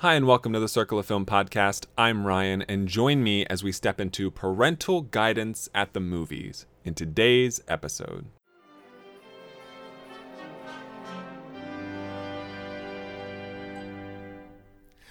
[0.00, 1.84] Hi, and welcome to the Circle of Film podcast.
[1.98, 6.94] I'm Ryan, and join me as we step into parental guidance at the movies in
[6.94, 8.24] today's episode.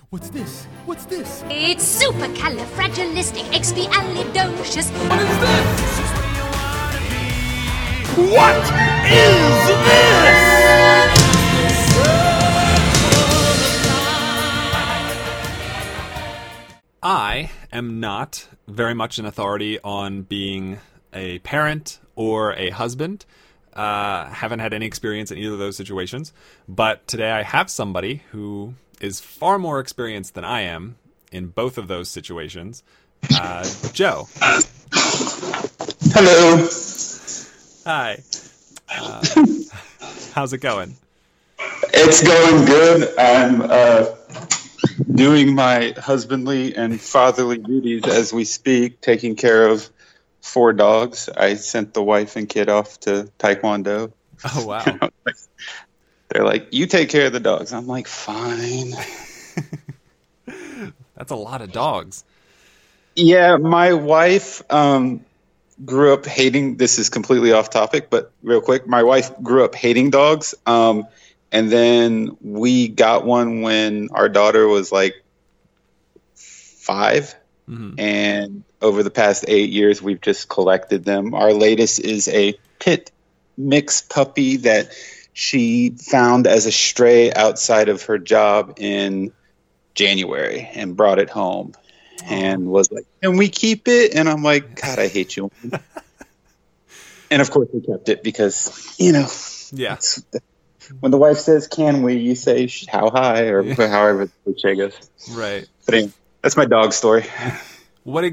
[0.10, 0.66] What's this?
[0.88, 1.44] What's this?
[1.52, 4.90] It's supercalifragilisticexpialidocious.
[5.08, 6.02] What is this?
[8.34, 8.58] What
[9.06, 9.59] is
[17.02, 20.80] I am not very much an authority on being
[21.14, 23.26] a parent or a husband.
[23.74, 26.34] Uh, haven't had any experience in either of those situations,
[26.68, 30.98] but today I have somebody who is far more experienced than I am
[31.32, 32.84] in both of those situations.
[33.34, 34.28] Uh, Joe.
[36.12, 36.68] Hello.
[37.86, 38.22] Hi.
[38.90, 39.26] Uh,
[40.34, 40.98] how's it going?
[41.94, 43.18] It's going good.
[43.18, 44.16] I'm uh,
[45.12, 49.90] doing my husbandly and fatherly duties as we speak, taking care of
[50.42, 51.30] four dogs.
[51.36, 54.12] I sent the wife and kid off to Taekwondo.
[54.44, 55.10] Oh wow.
[56.30, 58.94] They're like, "You take care of the dogs." I'm like, "Fine."
[61.16, 62.24] That's a lot of dogs.
[63.16, 65.26] Yeah, my wife um,
[65.84, 66.78] grew up hating.
[66.78, 70.56] This is completely off topic, but real quick, my wife grew up hating dogs.
[70.66, 71.08] Um,
[71.52, 75.16] and then we got one when our daughter was like
[76.36, 77.36] 5
[77.70, 78.00] Mhm.
[78.00, 81.34] and over the past eight years, we've just collected them.
[81.36, 83.12] Our latest is a pit
[83.58, 84.92] mix puppy that
[85.34, 89.32] she found as a stray outside of her job in
[89.96, 91.74] January and brought it home
[92.26, 94.16] and was like, Can we keep it?
[94.16, 95.52] And I'm like, God, I hate you.
[97.30, 99.28] and of course, we kept it because, you know,
[99.74, 99.94] Yeah.
[99.94, 100.24] it's-
[101.00, 102.16] when the wife says, Can we?
[102.16, 103.44] you say, How high?
[103.44, 104.94] or however the cliche goes.
[105.32, 105.68] Right.
[105.86, 107.26] But anyway, that's my dog story.
[108.04, 108.24] What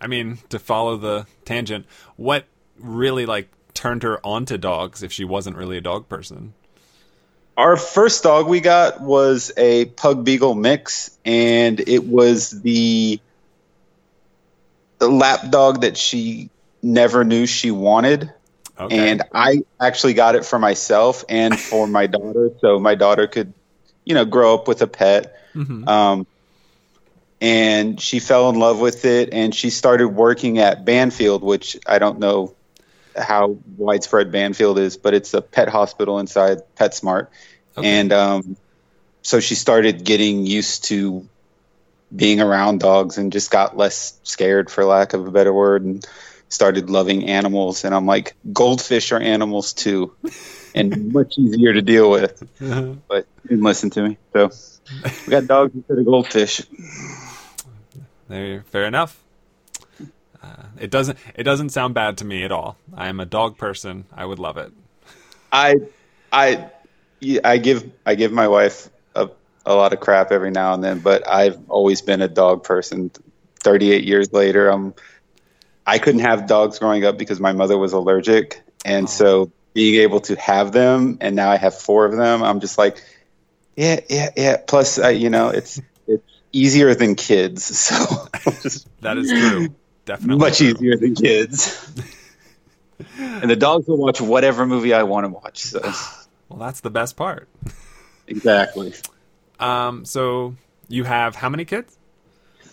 [0.00, 2.44] I mean, to follow the tangent, what
[2.78, 6.52] really like turned her onto dogs if she wasn't really a dog person?
[7.56, 13.18] Our first dog we got was a pug beagle mix, and it was the,
[14.98, 16.50] the lap dog that she
[16.82, 18.30] never knew she wanted.
[18.78, 19.10] Okay.
[19.10, 23.52] And I actually got it for myself and for my daughter, so my daughter could,
[24.04, 25.40] you know, grow up with a pet.
[25.54, 25.88] Mhm.
[25.88, 26.26] Um,
[27.40, 31.98] and she fell in love with it, and she started working at Banfield, which I
[31.98, 32.54] don't know
[33.16, 37.28] how widespread Banfield is, but it's a pet hospital inside PetSmart.
[37.76, 37.88] Okay.
[37.88, 38.56] And um,
[39.22, 41.26] so she started getting used to
[42.14, 46.06] being around dogs and just got less scared, for lack of a better word, and
[46.48, 47.84] started loving animals.
[47.84, 50.14] And I'm like, goldfish are animals too,
[50.74, 52.42] and much easier to deal with.
[53.08, 54.18] But she didn't listen to me.
[54.32, 54.50] So
[55.26, 56.62] we got dogs instead of goldfish.
[58.28, 59.22] There, fair enough.
[60.42, 61.18] Uh, it doesn't.
[61.34, 62.76] It doesn't sound bad to me at all.
[62.94, 64.04] I am a dog person.
[64.12, 64.72] I would love it.
[65.52, 65.76] I,
[66.32, 66.70] I,
[67.44, 69.30] I give I give my wife a,
[69.64, 73.10] a lot of crap every now and then, but I've always been a dog person.
[73.60, 74.94] Thirty eight years later, I'm.
[75.86, 80.20] I couldn't have dogs growing up because my mother was allergic, and so being able
[80.20, 83.02] to have them, and now I have four of them, I'm just like,
[83.76, 84.56] yeah, yeah, yeah.
[84.66, 87.94] Plus, uh, you know, it's it's easier than kids, so
[89.02, 89.68] That is true.
[90.06, 90.68] Definitely much true.
[90.68, 91.92] easier than kids.
[93.18, 95.58] and the dogs will watch whatever movie I want to watch.
[95.64, 95.80] So
[96.48, 97.48] Well, that's the best part.
[98.26, 98.94] exactly.
[99.60, 100.04] Um.
[100.04, 100.54] So
[100.88, 101.95] you have how many kids?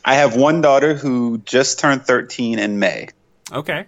[0.06, 3.08] I have one daughter who just turned 13 in May.
[3.52, 3.86] Okay.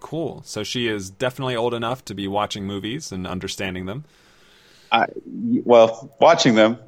[0.00, 0.42] Cool.
[0.44, 4.04] So she is definitely old enough to be watching movies and understanding them.
[4.92, 5.06] I,
[5.64, 6.78] well, watching them,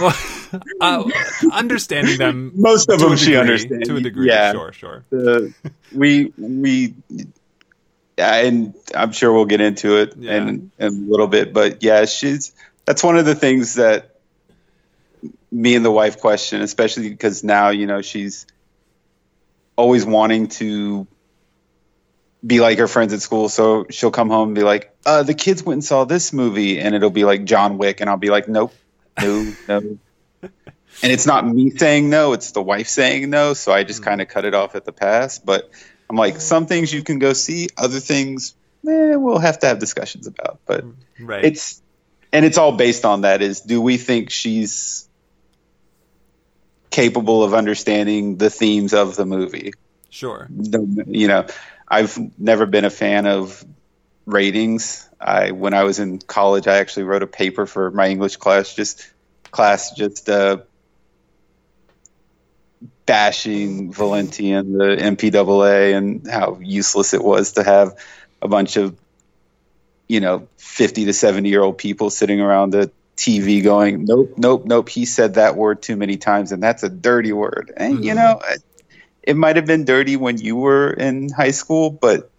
[0.00, 0.14] Well,
[0.80, 1.04] uh,
[1.52, 2.52] understanding them.
[2.56, 3.88] most of them she understands.
[3.88, 4.28] to a degree.
[4.28, 4.72] Yeah, Sure.
[4.72, 5.04] Sure.
[5.10, 5.54] the-
[5.94, 6.94] we we,
[8.18, 10.36] and I'm sure we'll get into it Yeah.
[10.36, 11.52] in, in a little bit.
[11.54, 12.54] But yeah, she's
[12.84, 14.15] that's one of the things that
[15.56, 18.46] me and the wife question, especially because now you know she's
[19.74, 21.06] always wanting to
[22.46, 23.48] be like her friends at school.
[23.48, 26.78] So she'll come home and be like, uh, "The kids went and saw this movie,"
[26.78, 28.74] and it'll be like John Wick, and I'll be like, "Nope,
[29.20, 29.78] no, no."
[30.42, 30.52] and
[31.02, 33.54] it's not me saying no; it's the wife saying no.
[33.54, 35.38] So I just kind of cut it off at the pass.
[35.38, 35.70] But
[36.10, 38.54] I'm like, some things you can go see, other things,
[38.86, 40.60] eh, we'll have to have discussions about.
[40.66, 40.84] But
[41.18, 41.46] Right.
[41.46, 41.80] it's
[42.30, 45.05] and it's all based on that is do we think she's
[46.96, 49.74] capable of understanding the themes of the movie
[50.08, 50.48] sure.
[50.50, 51.46] You know
[51.86, 53.62] i've never been a fan of
[54.24, 58.36] ratings i when i was in college i actually wrote a paper for my english
[58.36, 59.12] class just
[59.50, 60.56] class just uh,
[63.06, 67.96] bashing Valenti and the MPAA and how useless it was to have
[68.42, 68.96] a bunch of
[70.08, 74.66] you know 50 to 70 year old people sitting around the TV going, nope, nope,
[74.66, 74.88] nope.
[74.88, 77.72] He said that word too many times, and that's a dirty word.
[77.76, 78.18] And you mm-hmm.
[78.18, 78.40] know,
[79.22, 82.30] it might have been dirty when you were in high school, but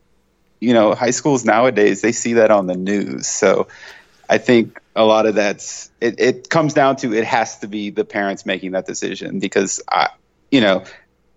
[0.59, 3.27] you know, high schools nowadays they see that on the news.
[3.27, 3.67] So
[4.29, 7.89] I think a lot of that's it, it comes down to it has to be
[7.89, 10.09] the parents making that decision because I,
[10.51, 10.83] you know,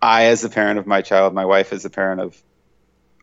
[0.01, 2.41] I as a parent of my child, my wife as a parent of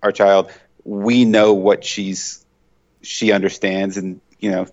[0.03, 0.51] our child,
[0.83, 2.45] we know what she's
[3.01, 4.67] she understands and you know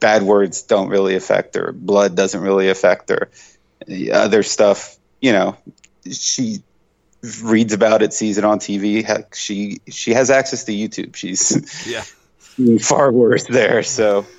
[0.00, 1.72] bad words don't really affect her.
[1.72, 3.30] Blood doesn't really affect her.
[3.86, 5.56] The other stuff, you know,
[6.10, 6.62] she
[7.42, 9.04] reads about it, sees it on TV.
[9.04, 11.16] Heck, she she has access to YouTube.
[11.16, 12.04] She's Yeah.
[12.80, 13.82] far worse there.
[13.82, 14.26] So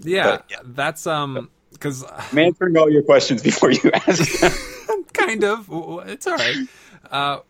[0.00, 0.58] Yeah, But, yeah.
[0.64, 4.40] that's um because I'm answering all your questions before you ask.
[4.40, 4.52] them.
[5.12, 5.66] kind of
[6.06, 6.56] it's all right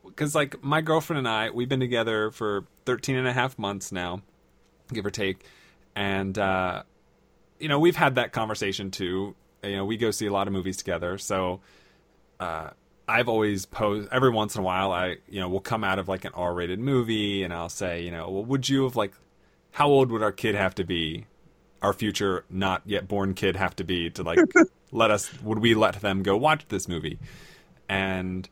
[0.05, 3.93] because like my girlfriend and i we've been together for 13 and a half months
[3.93, 4.23] now
[4.93, 5.45] give or take.
[5.95, 6.83] And uh
[7.59, 9.35] you know we've had that conversation too.
[9.63, 11.19] You know we go see a lot of movies together.
[11.19, 11.61] So
[12.41, 12.71] uh
[13.09, 16.09] i've always posed every once in a while i you know will come out of
[16.09, 19.13] like an r-rated movie and i'll say you know well would you have like
[19.77, 21.27] how old would our kid have to be?
[21.83, 24.39] Our future not yet born kid have to be to like
[24.91, 27.19] let us would we let them go watch this movie?
[27.87, 28.49] And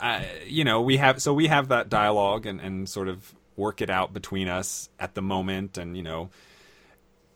[0.00, 3.80] uh, you know we have so we have that dialogue and, and sort of work
[3.82, 6.30] it out between us at the moment and you know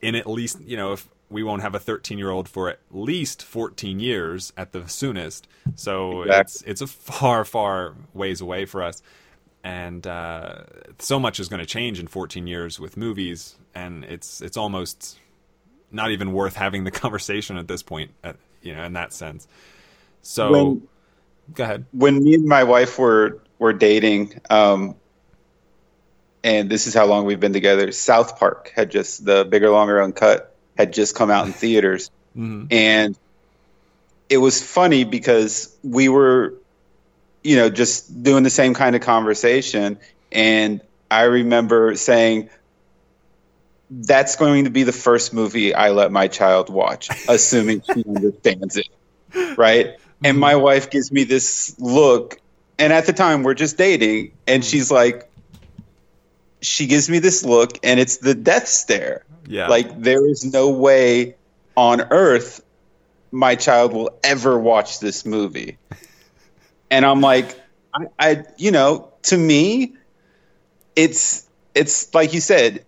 [0.01, 2.79] in at least you know if we won't have a 13 year old for at
[2.91, 5.49] least 14 years at the soonest.
[5.75, 6.41] So Exactly.
[6.41, 9.03] it's it's a far far ways away for us.
[9.65, 10.65] And uh,
[10.99, 15.19] so much is going to change in 14 years with movies and it's it's almost
[15.91, 19.49] not even worth having the conversation at this point at, you know in that sense.
[20.23, 20.89] So When-
[21.53, 24.95] go ahead when me and my wife were were dating, um,
[26.43, 27.91] and this is how long we've been together.
[27.93, 32.69] South Park had just the bigger, longer, uncut had just come out in theaters, Mhm.
[32.73, 33.17] and
[34.29, 36.55] it was funny because we were,
[37.43, 39.99] you know, just doing the same kind of conversation,
[40.33, 40.81] and
[41.11, 42.51] I remember saying.
[43.91, 48.79] That's going to be the first movie I let my child watch, assuming she understands
[48.79, 48.89] it.
[49.57, 49.99] Right?
[50.23, 50.41] And mm-hmm.
[50.41, 52.41] my wife gives me this look.
[52.79, 54.33] And at the time we're just dating.
[54.47, 54.69] And mm-hmm.
[54.69, 55.31] she's like
[56.61, 59.25] she gives me this look and it's the death stare.
[59.47, 59.69] Yeah.
[59.69, 61.37] Like there is no way
[61.77, 62.63] on earth
[63.31, 65.77] my child will ever watch this movie.
[66.91, 67.61] And i'm like
[67.93, 69.95] I, I you know to me
[70.95, 72.85] it's it's like you said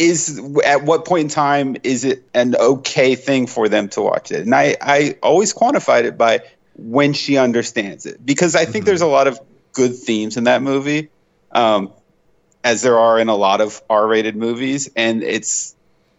[0.00, 4.32] is at what point in time is it an okay thing for them to watch
[4.32, 4.42] it?
[4.46, 6.40] And i i always quantified it by
[6.74, 8.86] when she understands it because i think Mhm.
[8.86, 9.40] there's a lot of
[9.74, 11.10] good themes in that movie
[11.52, 11.94] um
[12.64, 14.88] as there are in a lot of r-rated movies.
[14.96, 15.76] And it's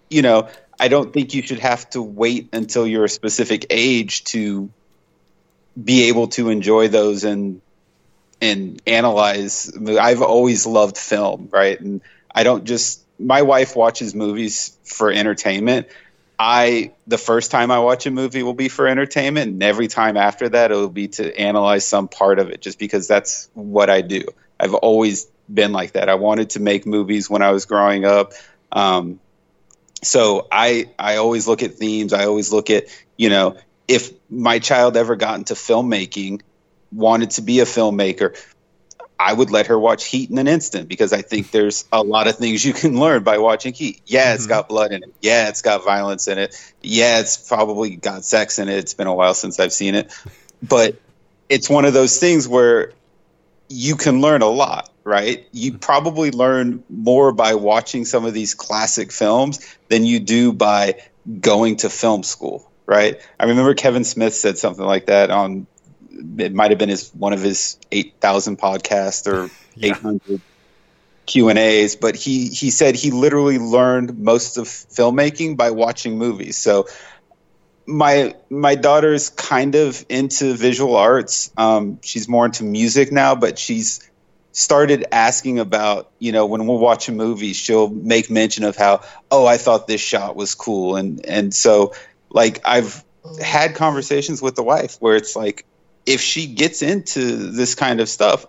[0.09, 0.49] you know
[0.79, 4.71] i don't think you should have to wait until you're a specific age to
[5.81, 7.61] be able to enjoy those and
[8.41, 9.71] and analyze.
[9.99, 11.79] I've always loved film right?
[11.79, 12.01] And
[12.33, 15.87] i don't just my wife watches movies for entertainment.
[16.39, 20.17] I the first time i watch a movie will be for entertainment and every time
[20.17, 24.01] after that it'll be to analyze some part of it just because that's what i
[24.01, 24.23] do.
[24.59, 26.09] I've always been like that.
[26.09, 28.33] I wanted to make movies when i was growing up.
[28.71, 29.19] Um,
[30.03, 32.11] so i i always look at themes.
[32.11, 32.85] I always look at
[33.17, 33.57] you know
[33.87, 36.41] if my child ever got into filmmaking
[36.91, 38.35] wanted to be a filmmaker
[39.21, 42.27] I would let her watch Heat in an instant because I think there's a lot
[42.27, 44.01] of things you can learn by watching Heat.
[44.07, 44.49] Yeah, it's Mhm.
[44.49, 45.13] got blood in it.
[45.21, 46.55] Yeah, it's got violence in it.
[46.81, 48.77] Yeah, it's probably got sex in it.
[48.77, 50.11] It's been a while since I've seen it.
[50.63, 50.95] But
[51.49, 52.93] it's one of those things where
[53.69, 55.47] you can learn a lot, right?
[55.51, 59.59] You probably learn more by watching some of these classic films
[59.89, 60.95] than you do by
[61.39, 63.19] going to film school, right?
[63.39, 65.67] I remember Kevin Smith said something like that on
[66.37, 69.91] it might have been his one of his 8000 podcasts or Yeah.
[69.95, 70.41] 800
[71.25, 76.57] Q&As but he he said he literally learned most of filmmaking by watching movies.
[76.57, 76.87] So
[77.87, 81.51] my my daughter's kind of into visual arts.
[81.57, 84.09] Um, she's more into music now but she's
[84.51, 89.01] started asking about you know when we'll watch a movie she'll make mention of how
[89.29, 90.97] oh i thought this shot was cool.
[90.97, 91.93] And and so
[92.29, 93.03] like i've
[93.41, 95.65] had conversations with the wife where it's like
[96.05, 98.45] if she gets into this kind of stuff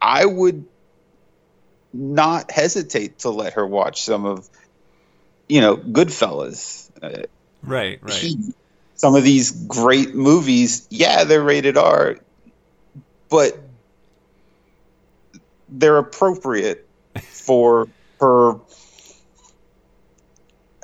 [0.00, 0.64] i would
[1.92, 4.48] not hesitate to let her watch some of
[5.48, 7.22] you know goodfellas uh,
[7.66, 8.14] Right, right.
[8.14, 8.54] He-
[8.94, 12.16] some of these great movies, yeah, they're rated R,
[13.28, 13.58] but
[15.68, 16.88] they're appropriate
[17.18, 17.88] for
[18.20, 18.54] her.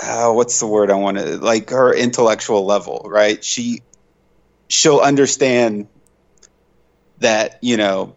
[0.02, 1.70] Uh, what's the word I want to like?
[1.70, 3.42] Her intellectual level, right?
[3.42, 3.80] She
[4.68, 5.88] she'll understand
[7.22, 8.16] that you know.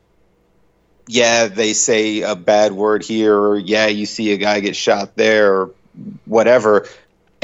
[1.08, 5.16] Yeah, they say a bad word here, or yeah, you see a guy get shot
[5.16, 5.72] there, or
[6.26, 6.88] whatever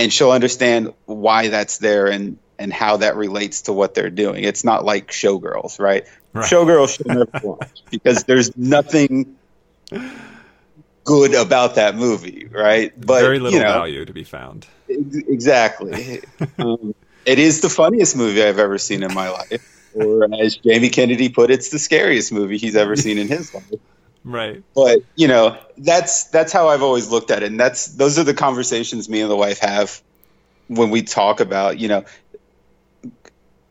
[0.02, 4.44] and she'll understand why that's there and and how that relates to what they're doing.
[4.44, 6.06] It's not like Showgirls, right?
[6.34, 6.46] Right.
[6.46, 9.36] Showgirls should never watch because there's nothing
[11.04, 12.94] good about that movie, right?
[13.00, 14.68] But Very little you know, value to be found.
[14.88, 16.22] exactly.
[16.60, 16.94] um,
[17.26, 21.30] it is the funniest movie I've ever seen in my life, or as Jamie Kennedy
[21.30, 23.64] put, it's the scariest movie he's ever seen in his life
[24.24, 24.64] Right.
[24.76, 28.24] but you know that's that's how I've always looked at it, and that's those are
[28.24, 30.00] the conversations me and the wife have
[30.68, 32.06] when we talk about you know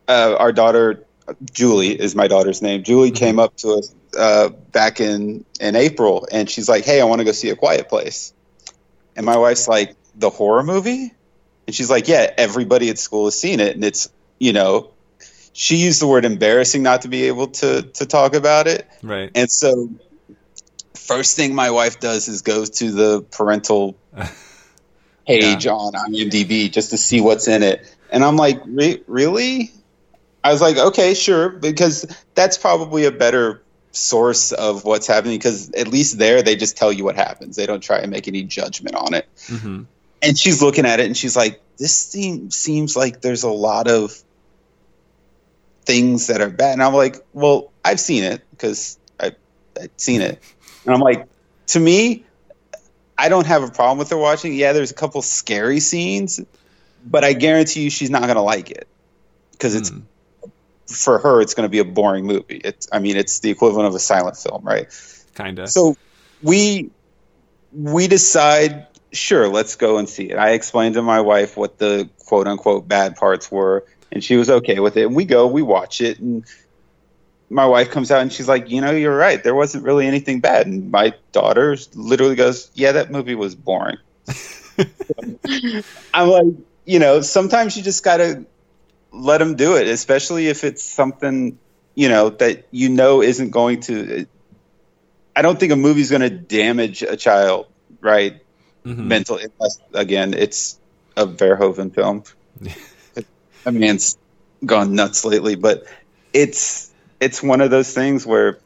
[0.07, 1.05] uh, our daughter
[1.53, 2.83] Julie is my daughter's name.
[2.83, 7.05] Julie came up to us uh, back in in April, and she's like, "Hey, I
[7.05, 8.33] want to go see A Quiet Place,"
[9.15, 11.13] and my wife's like, "The horror movie,"
[11.65, 14.09] and she's like, "Yeah, everybody at school has seen it, and it's
[14.39, 14.91] you know."
[15.53, 19.29] She used the word embarrassing not to be able to to talk about it, Right.
[19.35, 19.89] and so,
[20.95, 23.97] first thing my wife does is goes to the parental
[25.27, 27.95] page on IMDb just to see what's in it.
[28.11, 29.71] And I'm like, Re- really?
[30.43, 35.69] I was like, okay, sure, because that's probably a better source of what's happening because
[35.71, 37.55] at least there they just tell you what happens.
[37.55, 39.27] They don't try and make any judgment on it.
[39.47, 39.83] hmm
[40.21, 43.87] And she's looking at it and she's like, this seem, seems like there's a lot
[43.87, 44.23] of
[45.85, 46.73] things that are bad.
[46.73, 49.35] And I'm like, well, I've seen it because I've
[49.97, 50.41] seen it.
[50.85, 51.27] And I'm like,
[51.67, 52.25] to me,
[53.17, 54.53] I don't have a problem with her watching.
[54.53, 56.39] Yeah, there's a couple scary scenes,
[57.05, 58.87] but I guarantee you she's not going to like it
[59.51, 60.03] because it's Mm.
[60.87, 62.61] for her, it's going to be a boring movie.
[62.63, 64.87] It's, I mean, it's the equivalent of a silent film, right?
[65.35, 65.67] Kinda.
[65.67, 65.95] So
[66.41, 66.89] we
[67.73, 70.37] we decide, sure, let's go and see it.
[70.37, 74.49] I explained to my wife what the quote unquote bad parts were, and she was
[74.49, 75.05] okay with it.
[75.05, 76.45] And we go, we watch it, and
[77.51, 79.43] my wife comes out and she's like, you know, you're right.
[79.43, 80.67] There wasn't really anything bad.
[80.67, 83.97] And my daughter literally goes, yeah, that movie was boring.
[86.13, 86.45] I'm like,
[86.85, 88.45] you know, sometimes you just got to
[89.11, 91.59] let them do it, especially if it's something,
[91.93, 94.25] you know, that you know isn't going to.
[95.35, 97.67] I don't think a movie's going to damage a child,
[97.99, 98.41] right?
[98.85, 98.97] Mhm.
[98.97, 100.79] Mentally, unless again, it's
[101.17, 102.23] a Verhoeven film.
[103.63, 104.17] that it's
[104.65, 105.85] gone nuts lately, but
[106.33, 108.59] it's it's one of those things where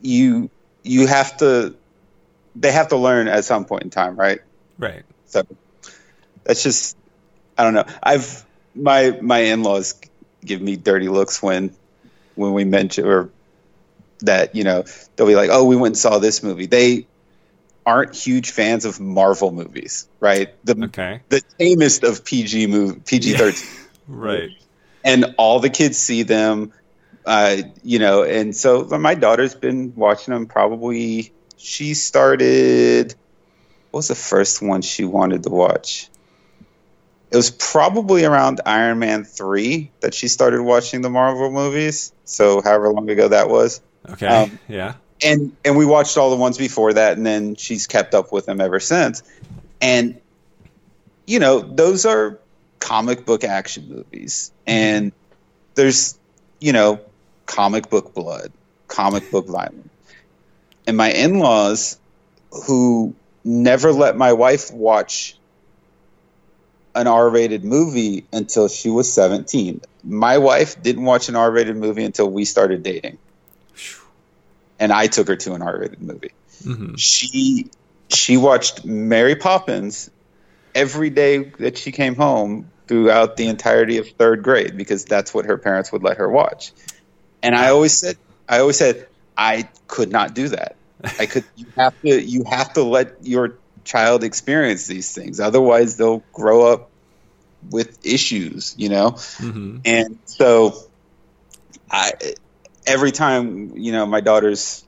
[0.00, 0.50] you
[0.82, 1.74] you have to
[2.54, 4.40] they have to learn at some point in time, right?
[4.78, 5.02] Right.
[5.26, 5.42] So
[6.44, 6.96] that's just
[7.58, 7.84] I don't know.
[8.02, 10.00] I've my my in laws
[10.44, 11.74] give me dirty looks when
[12.34, 13.30] when we mention or
[14.20, 14.84] that you know
[15.16, 16.66] they'll be like, oh, we went and saw this movie.
[16.66, 17.06] They
[17.86, 20.52] aren't huge fans of Marvel movies, right?
[20.64, 21.20] The Okay.
[21.28, 23.68] the tamest of PG movie PG thirteen,
[24.08, 24.50] Right.
[25.04, 26.72] and all the kids see them.
[27.24, 30.46] Uh, you know, and so my daughter's been watching them.
[30.46, 33.14] Probably she started.
[33.90, 36.08] What was the first one she wanted to watch?
[37.30, 42.12] It was probably around Iron Man three that she started watching the Marvel movies.
[42.24, 44.26] So however long ago that was, Okay.
[44.26, 44.94] Um, yeah.
[45.22, 48.46] And and we watched all the ones before that, and then she's kept up with
[48.46, 49.22] them ever since.
[49.80, 50.20] And
[51.26, 52.38] you know, those are
[52.80, 54.70] comic book action movies, mm-hmm.
[54.70, 55.12] and
[55.74, 56.18] there's
[56.60, 57.00] you know,
[57.46, 58.52] comic book blood,
[58.88, 59.88] comic book violence.
[60.86, 61.98] And my in-laws,
[62.66, 65.36] who never let my wife watch
[66.94, 69.82] an R-rated movie until she was 17.
[70.02, 73.18] My wife didn't watch an R-rated movie until we started dating
[74.78, 76.30] and I took her to an R-rated movie.
[76.62, 77.70] hmm She
[78.10, 80.10] she watched Mary Poppins
[80.74, 85.46] every day that she came home throughout the entirety of third grade because that's what
[85.46, 86.72] her parents would let her watch.
[87.42, 88.16] And I always said
[88.48, 90.76] I always said I could not do that.
[91.18, 95.96] I could you have to you have to let your child experience these things otherwise
[95.96, 96.90] they'll grow up
[97.70, 99.10] with issues, you know?
[99.38, 100.74] hmm And so
[101.90, 102.12] I
[102.86, 104.84] every time, you know, my daughter's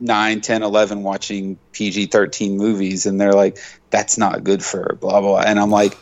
[0.00, 3.58] 9, 10, 11 watching PG-13 movies and they're like
[3.90, 5.40] that's not good for her, blah blah.
[5.40, 5.96] And I'm like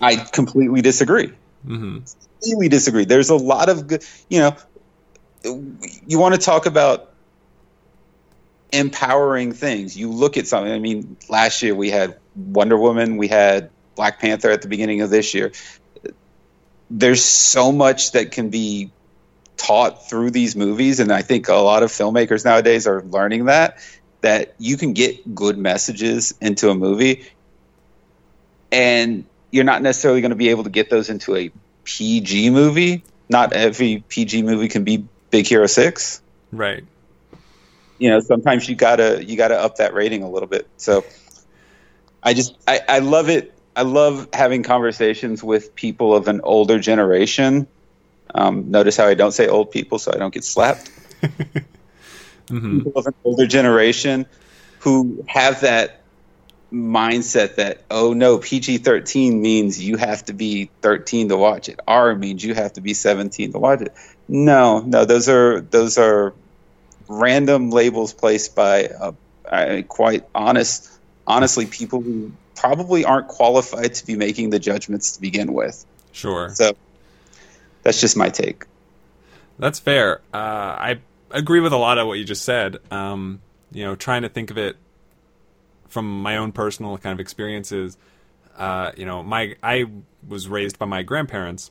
[0.00, 1.32] I completely disagree.
[1.64, 1.98] hmm
[2.40, 3.04] Completely disagree.
[3.04, 4.56] There's a lot of good, you know,
[6.06, 7.12] you want to talk about
[8.72, 9.96] empowering things.
[9.96, 10.72] You look at something.
[10.72, 15.00] I mean, last year we had Wonder Woman, we had Black Panther at the beginning
[15.00, 15.52] of this year.
[16.90, 18.90] There's so much that can be
[19.56, 23.78] taught through these movies, and I think a lot of filmmakers nowadays are learning that
[24.22, 27.26] that you can get good messages into a movie,
[28.72, 31.50] and you're not necessarily going to be able to get those into a
[31.84, 33.04] PG movie.
[33.28, 36.20] Not every PG movie can be Big Hero Six.
[36.52, 36.84] Right.
[37.98, 40.68] You know, sometimes you gotta you gotta up that rating a little bit.
[40.76, 41.04] So,
[42.22, 43.52] I just I, I love it.
[43.74, 47.66] I love having conversations with people of an older generation.
[48.34, 50.90] Um, notice how I don't say old people, so I don't get slapped.
[52.48, 54.26] People of an older generation
[54.80, 56.02] who have that
[56.72, 61.80] mindset that oh no PG thirteen means you have to be thirteen to watch it.
[61.88, 63.92] R means you have to be seventeen to watch it.
[64.28, 66.34] No, no, those are those are
[67.08, 70.90] random labels placed by uh, quite honest,
[71.26, 75.84] honestly, people who probably aren't qualified to be making the judgments to begin with.
[76.12, 76.50] Sure.
[76.50, 76.76] So
[77.86, 78.64] that's just my take.
[79.60, 80.20] That's fair.
[80.34, 80.98] Uh, I
[81.30, 82.78] agree with a lot of what you just said.
[82.90, 83.40] Um,
[83.70, 84.76] you know, trying to think of it
[85.88, 87.96] from my own personal kind of experiences.
[88.56, 89.84] Uh, you know, my I
[90.26, 91.70] was raised by my grandparents,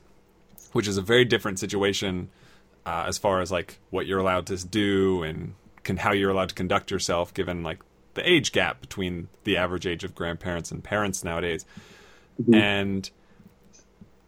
[0.72, 2.30] which is a very different situation
[2.86, 5.54] uh, as far as like what you're allowed to do and
[5.84, 7.80] can, how you're allowed to conduct yourself, given like
[8.14, 11.66] the age gap between the average age of grandparents and parents nowadays.
[12.54, 13.10] And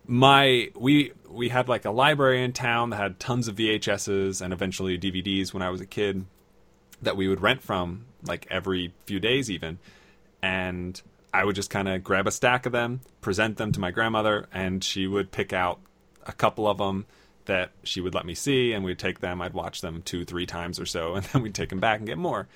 [0.07, 4.53] my we we had like a library in town that had tons of VHSs and
[4.53, 6.25] eventually DVDs when I was a kid
[7.01, 9.77] that we would rent from like every few days even
[10.41, 10.99] and
[11.33, 14.47] I would just kind of grab a stack of them, present them to my grandmother
[14.53, 15.79] and she would pick out
[16.25, 17.05] a couple of them
[17.45, 20.45] that she would let me see and we'd take them I'd watch them 2 3
[20.45, 22.47] times or so and then we'd take them back and get more.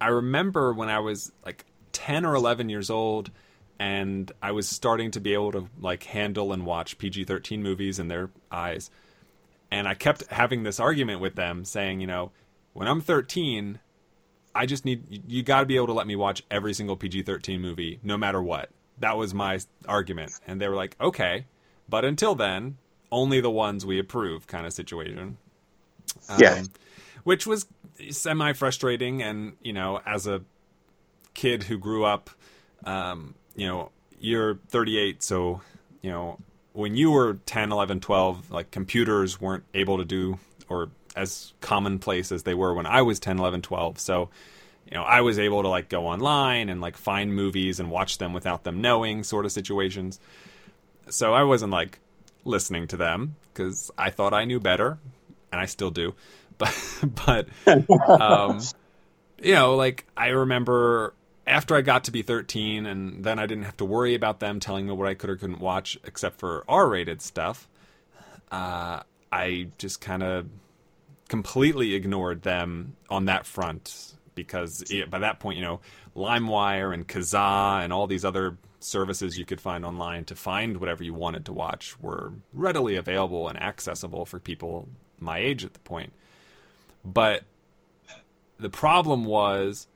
[0.00, 3.30] I remember when I was like 10 or 11 years old
[3.80, 8.08] and I was starting to be able to like handle and watch PG-13 movies in
[8.08, 8.90] their eyes.
[9.70, 12.30] And I kept having this argument with them saying, you know,
[12.74, 13.80] when I'm 13,
[14.54, 17.58] I just need you got to be able to let me watch every single PG-13
[17.58, 18.68] movie no matter what.
[18.98, 20.38] That was my argument.
[20.46, 21.46] And they were like, "Okay,
[21.88, 22.76] but until then,
[23.10, 25.38] only the ones we approve kind of situation."
[26.38, 26.64] Yeah.
[27.24, 27.66] which was
[28.10, 30.42] semi frustrating and, you know, as a
[31.32, 32.28] kid who grew up
[32.84, 35.60] um, you know, you're 38, so,
[36.02, 36.38] you know,
[36.72, 42.30] when you were 10, 11, 12, like computers weren't able to do or as commonplace
[42.32, 43.98] as they were when I was 10, 11, 12.
[43.98, 44.30] So,
[44.86, 48.18] you know, I was able to like go online and like find movies and watch
[48.18, 50.20] them without them knowing sort of situations.
[51.08, 51.98] So I wasn't like
[52.44, 54.98] listening to them because I thought I knew better
[55.50, 56.14] and I still do.
[56.60, 58.60] But, but, um,
[59.42, 61.14] you know, like I remember
[61.50, 64.60] after I got to be 13, and then I didn't have to worry about them
[64.60, 67.68] telling me what I could or couldn't watch, except for R-rated stuff.
[68.50, 70.46] Uh, I just kind of
[71.28, 75.80] completely ignored them on that front because it, by that point, you know,
[76.16, 81.04] LimeWire and Kazaa and all these other services you could find online to find whatever
[81.04, 85.80] you wanted to watch were readily available and accessible for people my age at the
[85.80, 86.12] point.
[87.04, 87.44] But
[88.58, 89.86] the problem was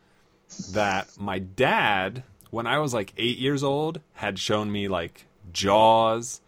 [0.73, 6.41] that my dad, when I was like eight years old, had shown me like Jaws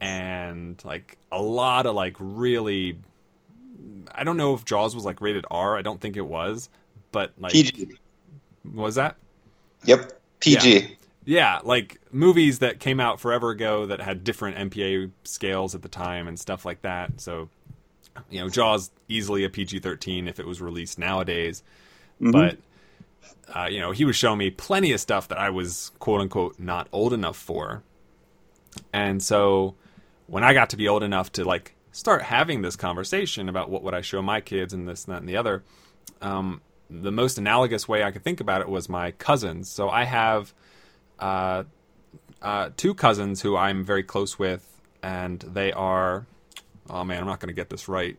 [0.00, 2.98] and like a lot of like really.
[4.14, 5.76] I don't know if Jaws was like rated R.
[5.76, 6.68] I don't think it was,
[7.12, 7.98] but like PG.
[8.74, 9.16] was that?
[9.84, 10.12] Yep.
[10.40, 10.96] PG.
[11.24, 15.88] Yeah, like movies that came out forever ago that had different MPA scales at the
[15.88, 17.20] time and stuff like that.
[17.20, 17.48] So,
[18.30, 21.64] you know, Jaws easily a PG thirteen if it was released nowadays,
[22.20, 22.30] mm-hmm.
[22.30, 22.58] but
[23.54, 26.58] uh, you know, he was showing me plenty of stuff that I was quote unquote
[26.58, 27.82] not old enough for.
[28.92, 29.74] And so
[30.26, 33.82] when I got to be old enough to like start having this conversation about what
[33.82, 35.62] would I show my kids and this and that and the other,
[36.20, 36.60] um,
[36.90, 39.70] the most analogous way I could think about it was my cousins.
[39.70, 40.52] So I have
[41.18, 41.64] uh,
[42.42, 44.64] uh, two cousins who I'm very close with,
[45.02, 46.26] and they are,
[46.90, 48.16] oh man, I'm not going to get this right.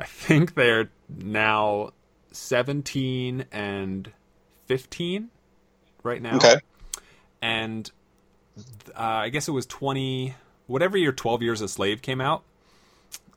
[0.00, 1.90] I think they're now
[2.32, 4.10] 17 and
[4.70, 5.30] 15
[6.04, 6.36] right now.
[6.36, 6.54] Okay.
[7.42, 7.90] And
[8.96, 10.36] uh, I guess it was 20,
[10.68, 12.44] whatever year 12 Years a Slave came out.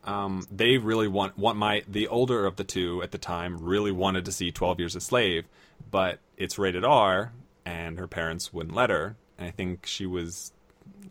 [0.04, 3.92] Um, they really want want my the older of the two at the time really
[3.92, 5.46] wanted to see 12 Years a Slave,
[5.90, 7.32] but it's rated R,
[7.66, 9.16] and her parents wouldn't let her.
[9.40, 10.52] And I think she was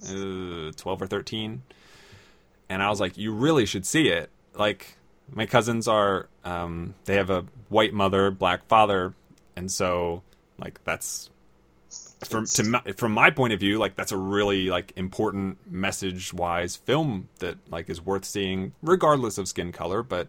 [0.05, 1.63] uh, 12 or 13,
[2.69, 4.99] and I was like, "You really should see it." Like
[5.35, 9.15] my cousins are, um, they have a white mother, black father,
[9.57, 10.23] and so
[10.59, 11.31] like that's
[12.25, 16.33] from to my, from my point of view, like that's a really like important message
[16.33, 20.29] wise film that like is worth seeing regardless of skin color, but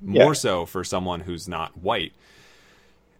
[0.00, 0.32] more Yeah.
[0.34, 2.12] so for someone who's not white.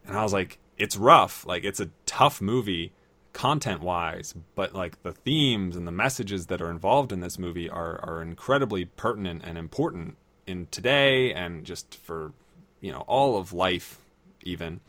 [0.07, 2.93] And I was like, it's rough, like it's a tough movie
[3.33, 7.69] content wise, but like the themes and the messages that are involved in this movie
[7.69, 12.33] are are incredibly pertinent and important in today and just for
[12.81, 13.99] you know all of life
[14.43, 14.81] even.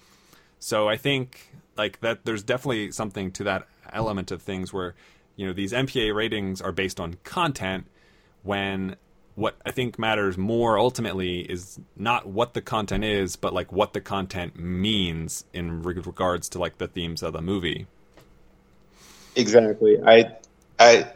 [0.60, 4.96] So I think like that there's definitely something to that element of things where
[5.36, 7.86] you know these MPA ratings are based on content
[8.44, 8.96] when
[9.36, 13.94] what I think matters more ultimately is not what the content is but like what
[13.94, 17.86] the content means in reg- regards to like the themes of the movie.
[19.38, 20.00] Exactly.
[20.04, 20.36] I,
[20.80, 21.08] I,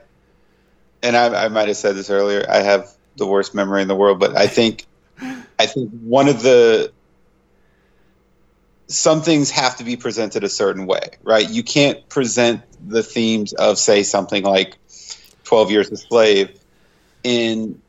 [1.02, 2.46] and I, I might have said this earlier.
[2.48, 4.86] I have the worst memory in the world, but I think,
[5.20, 6.94] I think one of the
[8.92, 11.50] some things have to be presented a certain way, right?
[11.50, 14.78] You can't present the themes of, say, something like
[15.44, 16.60] Twelve Years a Slave,
[17.24, 17.82] in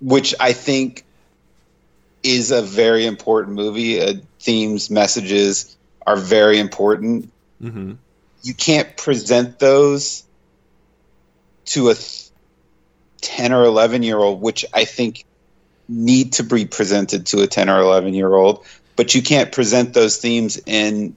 [0.00, 1.04] which I think
[2.22, 4.00] is a very important movie.
[4.00, 5.76] Uh, themes, messages
[6.06, 7.30] are very important
[7.62, 7.94] Mm-hmm.
[8.44, 10.22] you can't present those
[11.64, 12.30] to a th-
[13.20, 15.24] 10 or 11 year old which i think
[15.88, 18.64] need to be presented to a 10 or 11 year old
[18.98, 21.16] but you can't present those themes in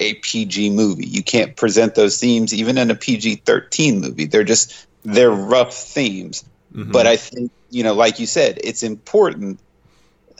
[0.00, 4.86] a pg movie you can't present those themes even in a pg-13 movie they're just
[5.04, 6.90] they're rough themes Mm-hmm.
[6.90, 9.60] but i think you know like you said it's important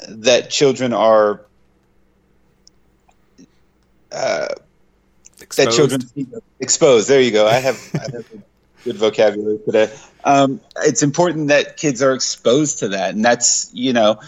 [0.09, 1.42] that children are
[4.14, 4.46] uh,
[5.57, 6.00] that children
[6.61, 7.09] exposed.
[7.09, 7.46] There you go.
[7.46, 8.42] I have, I have a
[8.85, 9.92] good vocabulary today.
[10.24, 14.20] Um, it's important that kids are exposed to that, and that's you know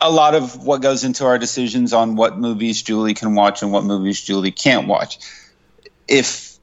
[0.00, 3.72] a lot of what goes into our decisions on what movies Julie can watch and
[3.72, 5.18] what movies Julie can't watch.
[6.08, 6.58] If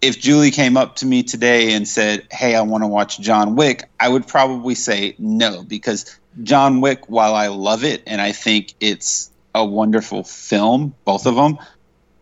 [0.00, 3.56] if Julie came up to me today and said, "Hey, I want to watch John
[3.56, 8.32] Wick," I would probably say no because John Wick, while I love it and I
[8.32, 11.58] think it's a wonderful film, both of them,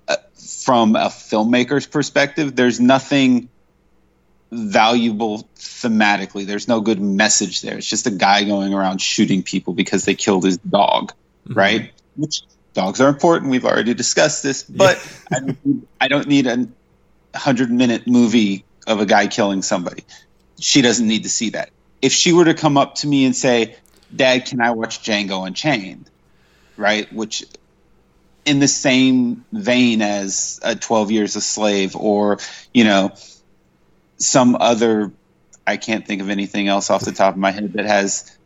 [0.09, 3.48] uh, from a filmmaker's perspective, there's nothing
[4.50, 6.46] valuable thematically.
[6.46, 7.78] There's no good message there.
[7.78, 11.12] It's just a guy going around shooting people because they killed his dog,
[11.46, 11.54] mm-hmm.
[11.54, 11.92] right?
[12.16, 12.42] Which
[12.74, 13.50] dogs are important.
[13.50, 14.96] We've already discussed this, but
[15.32, 16.68] I, don't need, I don't need a
[17.35, 20.04] hundred minute movie of a guy killing somebody.
[20.61, 21.70] She doesn't need to see that.
[22.00, 23.76] If she were to come up to me and say,
[24.14, 26.09] "Dad, can I watch Django Unchained?"
[26.76, 27.44] Right, which
[28.44, 32.38] in the same vein as a 12 years a slave or
[32.72, 33.12] you know
[34.18, 35.12] some other
[35.66, 38.37] i can't think of anything else off the top of my head that has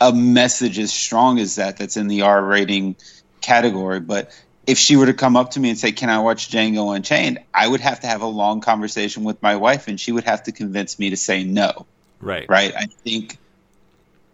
[0.00, 2.96] a message as strong as that that's in the r rating
[3.40, 4.30] category but
[4.66, 7.38] if she were to come up to me and say can i watch django unchained
[7.54, 10.42] i would have to have a long conversation with my wife and she would have
[10.42, 11.86] to convince me to say no
[12.20, 12.48] Right.
[12.48, 12.74] right?
[12.74, 13.38] I think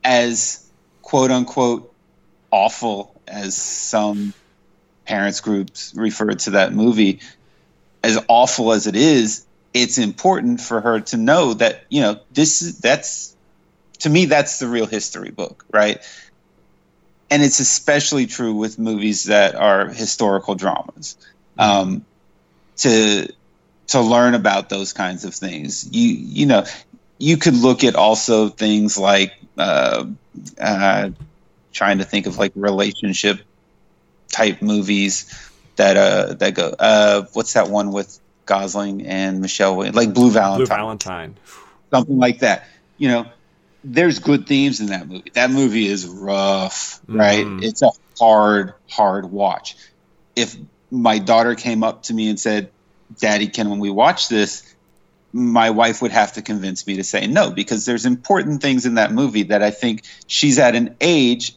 [0.04, 0.66] as
[1.02, 1.92] quote unquote
[2.50, 4.34] awful as some
[5.04, 7.20] parents groups refer to that movie,
[8.02, 12.62] as awful as it is, it's important for her to know that, you know, this
[12.62, 13.36] is that's
[14.00, 15.98] to me that's the real history book, right?
[17.30, 21.16] And it's especially true with movies that are historical dramas.
[21.58, 22.04] Um,
[22.78, 23.32] to
[23.88, 25.88] to learn about those kinds of things.
[25.90, 26.64] You you know,
[27.18, 30.06] you could look at also things like uh,
[30.60, 31.10] uh,
[31.72, 33.40] trying to think of like relationship
[34.30, 35.26] type movies
[35.76, 40.66] that uh that go uh what's that one with Gosling and Michelle like Blue Valentine.
[40.66, 41.36] Blue Valentine.
[41.92, 42.66] something like that.
[42.98, 43.26] You know
[43.84, 45.30] there's good themes in that movie.
[45.34, 47.44] That movie is rough right?
[47.44, 47.62] Mhm.
[47.62, 49.76] it's a hard hard watch.
[50.36, 50.56] If
[50.90, 52.70] my daughter came up to me and said
[53.18, 54.62] daddy can when we watch this?
[55.34, 58.96] my wife would have to convince me to say no because there's important things in
[58.96, 61.56] that movie that i think she's at an age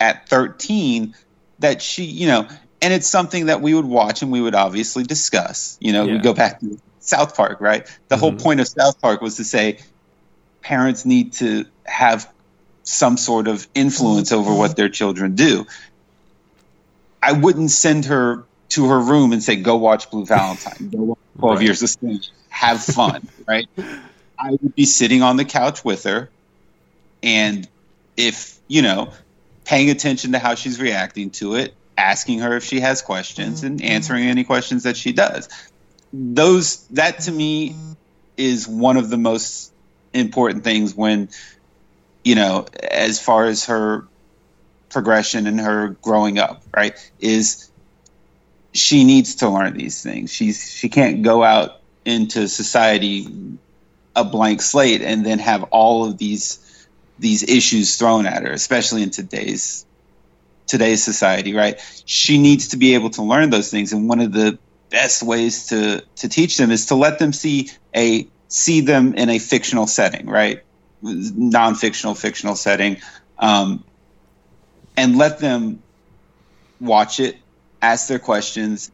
[0.00, 1.14] at 13
[1.58, 2.48] that she you know
[2.84, 5.76] and it's something that we would watch and we would obviously discuss.
[5.80, 6.12] You know Yeah.
[6.12, 7.88] we go back to south park right?
[8.10, 8.40] The whole Mhm.
[8.42, 9.80] point of south park was to say
[10.62, 12.30] parents need to have
[12.84, 15.66] some sort of influence over what their children do.
[17.22, 20.90] I wouldn't send her to her room and say go watch blue valentine.
[20.92, 21.64] Go watch 12 Right.
[21.64, 22.20] years a slave
[22.50, 23.66] have fun right?
[24.38, 26.30] I would be sitting on the couch with her.
[27.22, 27.66] And
[28.16, 29.12] if you know
[29.64, 33.78] paying attention to how she's reacting to it asking her if she has questions and
[33.78, 33.90] mm-hmm.
[33.90, 35.48] answering any questions that she does
[36.12, 37.74] those that to me
[38.36, 39.72] is one of the most
[40.12, 41.28] important things when
[42.24, 44.06] you know as far as her
[44.88, 47.70] progression and her growing up right is
[48.74, 50.32] she needs to learn these things.
[50.32, 53.26] She's she can't go out into society
[54.16, 56.60] a blank slate and then have all of these
[57.18, 59.86] these issues thrown at her, especially in today's
[60.66, 61.80] today's society, right?
[62.06, 64.58] She needs to be able to learn those things, and one of the
[64.90, 69.30] best ways to to teach them is to let them see a see them in
[69.30, 70.62] a fictional setting, right?
[71.02, 72.98] Non-fictional, fictional setting,
[73.38, 73.84] um,
[74.96, 75.82] and let them
[76.80, 77.36] watch it,
[77.82, 78.90] ask their questions,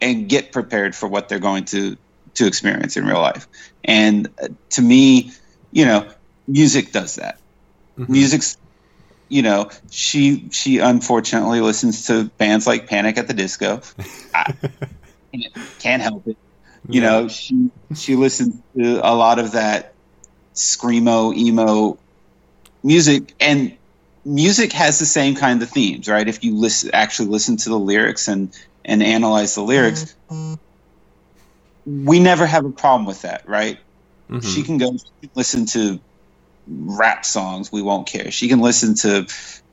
[0.00, 1.96] and get prepared for what they're going to
[2.34, 3.46] to experience in real life.
[3.84, 5.32] And uh, to me,
[5.70, 6.08] you know,
[6.48, 7.38] music does that.
[7.98, 8.12] Mm-hmm.
[8.12, 8.56] Music's
[9.34, 13.80] you know, she she unfortunately listens to bands like Panic at the Disco.
[14.32, 14.54] I
[15.80, 16.38] can't help it.
[16.86, 17.10] You Yeah.
[17.10, 19.96] know, she she listens to a lot of that
[20.54, 21.98] screamo emo
[22.84, 23.76] music and
[24.24, 26.28] music has the same kind of themes, right?
[26.28, 30.14] If you listen actually listen to the lyrics and and analyze the lyrics,
[31.84, 33.78] we never have a problem with that, right?
[34.30, 34.44] Mhm.
[34.44, 36.00] She can go she can listen to
[36.66, 37.72] rap songs.
[37.72, 38.30] We won't care.
[38.30, 39.26] She can listen to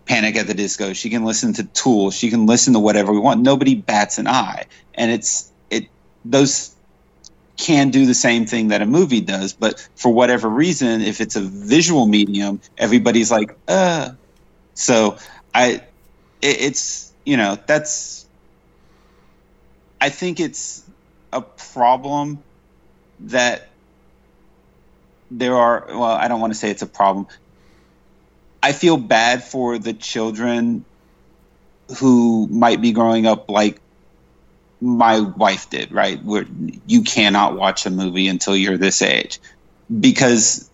[0.06, 0.94] Panic at the Disco.
[0.94, 2.12] She can listen to Tool.
[2.12, 3.42] She can listen to whatever we want.
[3.42, 4.66] Nobody bats an eye.
[4.96, 5.88] And it's it
[6.26, 6.76] those
[7.58, 11.36] can do the same thing that a movie does, but for whatever reason, if it's
[11.36, 14.12] a visual medium, everybody's like, uh.
[14.74, 15.18] So
[15.54, 15.84] I,
[16.42, 18.26] it, it's you know that's.
[20.00, 20.84] I think it's
[21.32, 22.44] a problem
[23.20, 23.71] that
[25.32, 27.28] there are well i don't want to say it's a problem.
[28.64, 30.86] I feel bad for the children
[31.98, 33.80] who might be growing up like
[34.80, 36.24] my wife did right?
[36.24, 36.46] Where
[36.86, 39.40] you cannot watch a movie until you're this age.
[39.90, 40.70] Because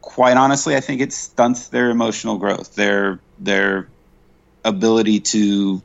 [0.00, 3.88] quite honestly i think it stunts their emotional growth their their
[4.62, 5.82] ability to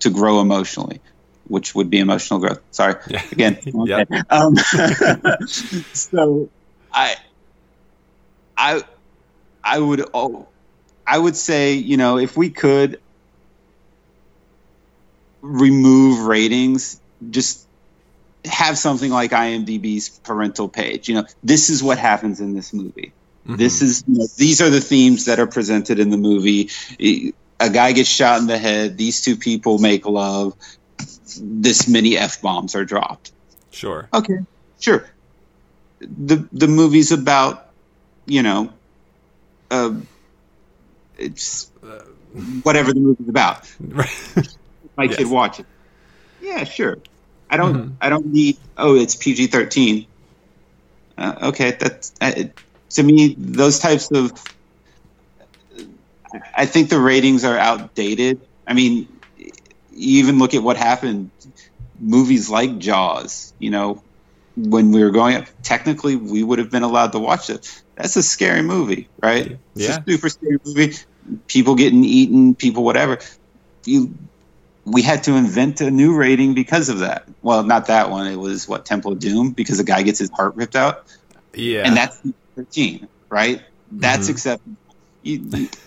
[0.00, 1.00] to grow emotionally
[1.44, 2.60] which would be emotional growth.
[2.70, 2.94] Sorry.
[3.08, 3.22] Yeah.
[3.30, 3.58] again.
[3.74, 4.06] Okay.
[4.30, 4.56] um,
[5.92, 6.50] so
[6.92, 7.14] i
[8.62, 8.82] I
[9.64, 10.46] I would oh,
[11.06, 13.00] I would say you know if we could
[15.42, 17.66] remove ratings, just
[18.44, 21.08] have something like IMDb's parental page.
[21.08, 23.12] You know, this is what happens in this movie.
[23.46, 23.58] Mhm.
[23.58, 26.70] This is you know, these are the themes that are presented in the movie.
[27.60, 28.96] A guy gets shot in the head.
[28.96, 30.54] These two people make love.
[31.40, 33.32] This many f bombs are dropped
[33.72, 34.08] sure.
[34.14, 34.38] okay
[34.78, 35.06] sure
[36.00, 37.71] the the movie's about
[38.26, 38.72] you know
[39.70, 39.92] uh,
[41.18, 41.72] it's
[42.62, 43.66] whatever the movie's about.
[44.96, 45.08] My Yes.
[45.08, 45.66] kid watch it
[46.38, 46.98] yeah sure.
[47.50, 47.98] I don't Mhm.
[48.00, 50.08] i don't need oh it's pg-13
[51.18, 52.32] uh, okay that's uh,
[52.90, 54.32] to me those types of
[56.56, 58.40] i think the ratings are outdated.
[58.66, 61.32] I mean you even look at what happened.
[61.98, 64.02] Movies like jaws you know
[64.56, 67.66] when we were going up technically we would have been allowed to watch it.
[67.96, 69.58] That's a scary movie right?
[69.74, 69.98] It's Yeah.
[70.06, 70.94] a super scary movie.
[71.46, 73.18] People getting eaten people whatever.
[73.86, 74.14] You
[74.84, 77.24] we had to invent a new rating because of that.
[77.42, 78.26] Well not that one.
[78.26, 79.50] It was what temple of doom?
[79.52, 81.04] Because a guy gets his heart ripped out?
[81.54, 81.82] Yeah.
[81.86, 82.18] and that's
[82.56, 83.62] 13 right?
[83.90, 84.30] That's Mhm.
[84.30, 84.76] acceptable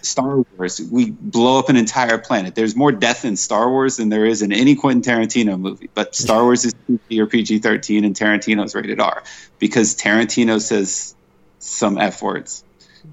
[0.01, 2.55] Star Wars, we blow up an entire planet.
[2.55, 5.89] There's more death in Star Wars than there is in any Quentin Tarantino movie.
[5.93, 9.23] But Star Wars is PG or PG-13, and Tarantino's rated R
[9.59, 11.15] because Tarantino says
[11.59, 12.63] some f words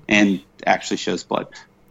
[0.09, 1.49] and actually shows blood.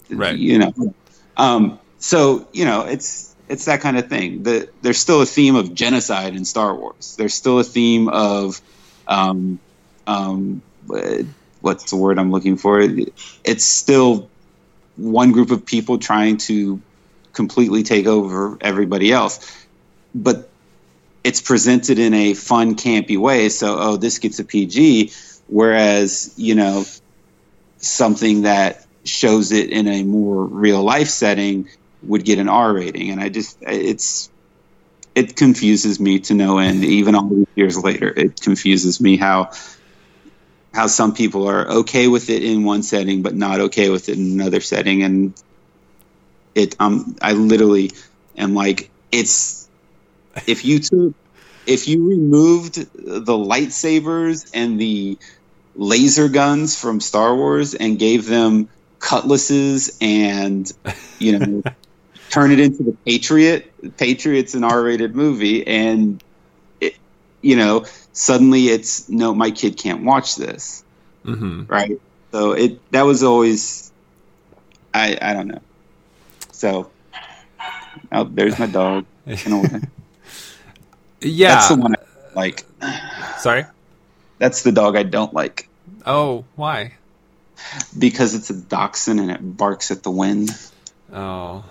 [0.10, 0.38] Right.
[0.38, 0.94] You know.
[1.38, 4.44] Um, so you know, it's it's that kind of thing.
[4.44, 7.16] The, there's still a theme of genocide in Star Wars.
[7.18, 8.62] There's still a theme of
[9.08, 9.60] um,
[10.08, 10.62] um,
[11.62, 12.82] what's the word I'm looking for?
[13.44, 14.30] It's still
[14.98, 16.82] one group of people trying to
[17.34, 19.66] completely take over everybody else,
[20.14, 20.50] but
[21.24, 23.50] it's presented in a fun, campy way.
[23.50, 25.14] So, oh, this gets a PG,
[25.48, 26.86] whereas you know
[27.78, 31.70] something that shows it in a more real life setting
[32.04, 34.30] would get an R rating, and I just it's
[35.14, 36.84] it confuses me to no end.
[36.84, 39.52] Even all these years later, it confuses me how
[40.74, 44.18] how some people are okay with it in one setting but not okay with it
[44.18, 45.04] in another setting.
[45.04, 45.34] And
[46.56, 47.92] it um i literally
[48.38, 49.70] am like it's
[50.48, 51.14] if you took
[51.66, 55.18] if you removed the lightsabers and the
[55.76, 58.68] laser guns from star wars and gave them
[59.00, 60.72] cutlasses and
[61.20, 61.64] you know
[62.30, 66.24] turn it into the patriot patriot's an r-rated movie and
[67.42, 70.84] you know suddenly it's no my kid can't watch this
[71.24, 72.00] hmm right
[72.32, 73.92] so it that was always
[74.94, 75.62] i i don't know
[76.52, 76.90] so
[78.12, 79.06] oh there's my dog
[81.22, 81.54] Yeah.
[81.54, 82.00] That's the one I
[82.34, 82.66] like.
[83.38, 83.66] Sorry.
[84.40, 85.68] That's the dog I don't like
[86.06, 86.94] Oh, why?
[87.98, 90.50] because it's a dachshund and it barks at the wind.
[91.14, 91.64] Oh,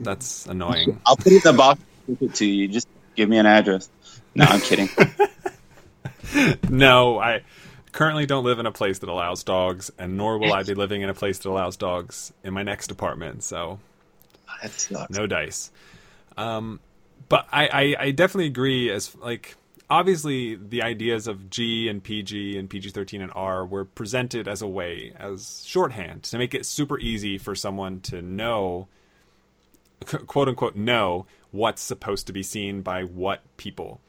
[0.00, 1.00] that's annoying.
[1.06, 2.68] I'll put it in the box give it to you.
[2.68, 3.88] Just give me an address.
[4.34, 4.88] No, I'm kidding.
[6.68, 7.42] no, I
[7.92, 11.02] currently don't live in a place that allows dogs, and nor will I be living
[11.02, 13.42] in a place that allows dogs in my next apartment.
[13.44, 13.78] So
[14.62, 15.16] that sucks.
[15.16, 15.70] no dice.
[16.36, 16.80] Um,
[17.28, 18.90] but I, I, I definitely agree.
[18.90, 19.56] As like,
[19.88, 24.62] obviously, the ideas of G and PG and PG thirteen and R were presented as
[24.62, 28.88] a way, as shorthand, to make it super easy for someone to know,
[30.26, 34.00] quote unquote, know what's supposed to be seen by what people.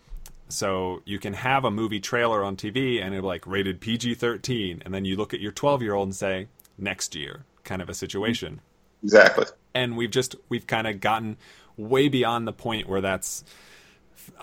[0.47, 4.81] So you can have a movie trailer on TV and it'll like rated PG thirteen,
[4.85, 7.89] and then you look at your twelve year old and say next year, kind of
[7.89, 8.61] a situation
[9.03, 9.45] Exactly.
[9.73, 11.37] and we've just we've kind of gotten
[11.77, 13.43] way beyond the point where that's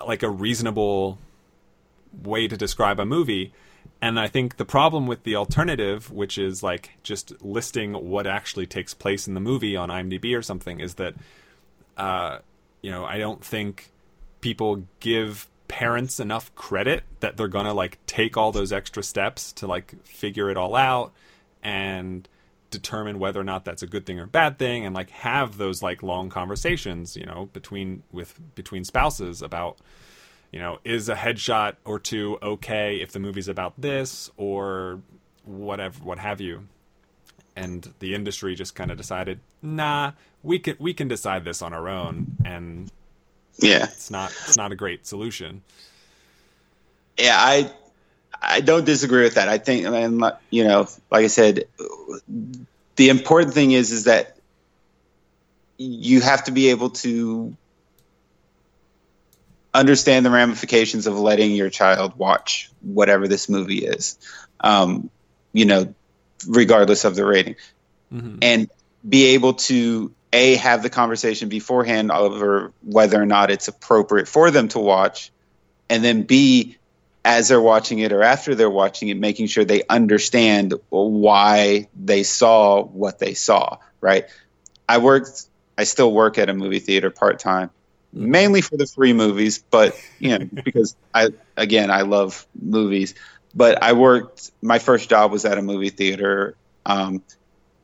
[0.07, 1.19] like a reasonable
[2.23, 3.53] way to describe a movie
[4.01, 8.67] and i think the problem with the alternative which is like just listing what actually
[8.67, 11.15] takes place in the movie on imdb or something is that
[11.97, 12.39] uh
[12.83, 13.91] you know i don't think
[14.41, 19.67] people give parents enough credit that they're gonna like take all those extra steps to
[19.67, 21.15] like figure it all out
[21.63, 22.29] and
[22.71, 25.83] determine whether or not that's a good thing or bad thing and like have those
[25.83, 29.79] like long conversations you know between with between spouses about
[30.51, 35.01] you know is a headshot or two okay if the movie's about this or
[35.45, 36.69] whatever what have you.
[37.57, 41.73] And the industry just kind of decided nah we can we can decide this on
[41.73, 42.37] our own.
[42.45, 42.91] And
[43.59, 43.85] Yeah.
[43.85, 45.63] it's not it's not a great solution
[47.19, 47.71] Yeah, I
[48.41, 49.49] I don't disagree with that.
[49.49, 51.65] I think, and you know, like I said,
[52.97, 54.37] the important thing is is that
[55.79, 57.57] you have to be able to
[59.75, 64.19] understand the ramifications of letting your child watch whatever this movie is,
[64.61, 65.09] um,
[65.53, 65.95] you know,
[66.47, 67.57] regardless of the rating,
[68.13, 68.39] Mhm.
[68.43, 68.71] and
[69.09, 74.51] be able to a have the conversation beforehand over whether or not it's appropriate for
[74.51, 75.31] them to watch,
[75.91, 76.79] and then b
[77.25, 82.23] as they're watching it or after they're watching it, making sure they understand why they
[82.23, 84.27] saw what they saw, right?
[84.89, 85.47] I worked,
[85.79, 87.71] I still work at a movie theater part time,
[88.13, 93.15] mainly for the free movies, but, you know, because I, again, I love movies.
[93.55, 96.57] But I worked, my first job was at a movie theater.
[96.85, 97.23] Um,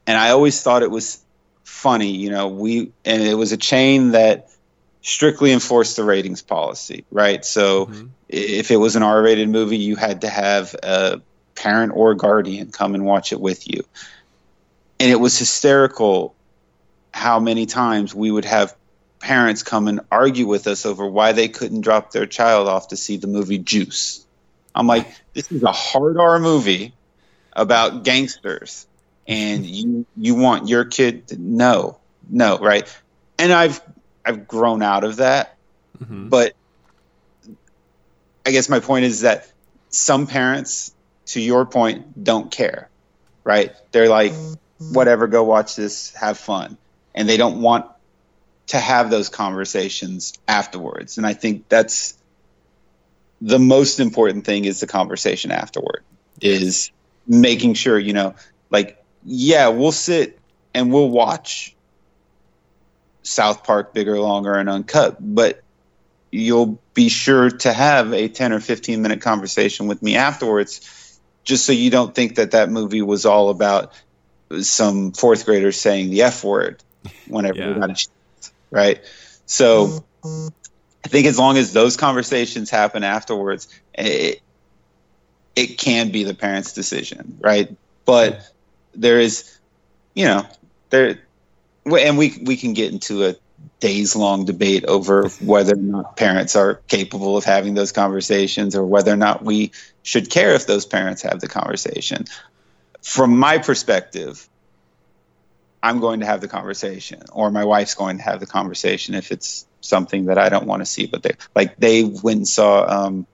[0.06, 1.22] and I always thought it was
[1.68, 4.48] funny, you know, we, and it was a chain that
[5.02, 7.44] strictly enforced the ratings policy, right?
[7.44, 8.08] So, Mhm.
[8.28, 11.20] if it was an R-rated movie, you had to have a
[11.54, 13.84] parent or guardian come and watch it with you.
[14.98, 16.34] And it was hysterical
[17.12, 18.74] how many times we would have
[19.20, 22.96] parents come and argue with us over why they couldn't drop their child off to
[22.96, 24.24] see the movie Juice.
[24.74, 26.92] I'm like, this is a hard R movie
[27.52, 28.86] about gangsters,
[29.28, 32.88] and you you want your kid to no, no, right?
[33.38, 33.80] And I've
[34.24, 35.56] I've grown out of that,
[36.02, 36.30] Mhm.
[36.30, 36.54] but
[38.46, 39.46] I guess my point is that
[39.90, 40.94] some parents,
[41.26, 42.88] to your point, don't care,
[43.44, 43.72] right?
[43.92, 44.32] They're like,
[44.78, 46.78] whatever, go watch this, have fun.
[47.14, 47.86] And they don't want
[48.68, 51.18] to have those conversations afterwards.
[51.18, 52.14] And I think that's
[53.40, 56.02] the most important thing is the conversation afterward,
[56.40, 56.90] is
[57.26, 58.34] making sure, you know,
[58.70, 60.38] like, yeah, we'll sit
[60.74, 61.74] and we'll watch
[63.22, 65.62] South Park bigger, longer, and uncut, but
[66.30, 71.64] you'll be sure to have a 10 or 15 minute conversation with me afterwards just
[71.64, 73.92] so you don't think that that movie was all about
[74.60, 76.82] some fourth graders saying the f word
[77.28, 77.68] whenever Yeah.
[77.68, 79.00] we got a chance right
[79.46, 84.42] so i think as long as those conversations happen afterwards it,
[85.56, 88.50] it can be the parent's decision right but
[88.94, 89.58] there is
[90.14, 90.46] you know
[90.90, 91.18] there
[91.86, 93.34] and we we can get into a
[93.80, 98.84] days long debate over whether or not parents are capable of having those conversations or
[98.84, 99.72] whether or not we
[100.02, 102.24] should care if those parents have the conversation.
[103.02, 104.48] From my perspective,
[105.82, 109.30] I'm going to have the conversation or my wife's going to have the conversation if
[109.30, 113.06] it's something that I don't want to see but they like they went and saw
[113.06, 113.26] um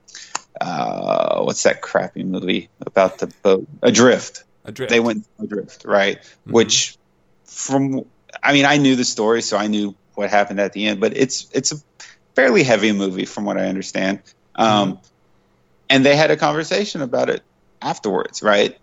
[0.61, 4.89] uh what's that crappy movie about the boat Adrift Adrift.
[4.89, 6.19] they went adrift, right?
[6.21, 6.51] Mhm.
[6.51, 6.97] Which,
[7.45, 8.05] from
[8.43, 10.99] I mean, I knew the story, so I knew what happened at the end.
[10.99, 11.77] But it's it's a
[12.35, 14.19] fairly heavy movie, from what I understand.
[14.55, 14.99] Um,
[15.89, 17.43] And they had a conversation about it
[17.81, 18.75] afterwards, right,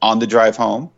[0.00, 0.90] on the drive home.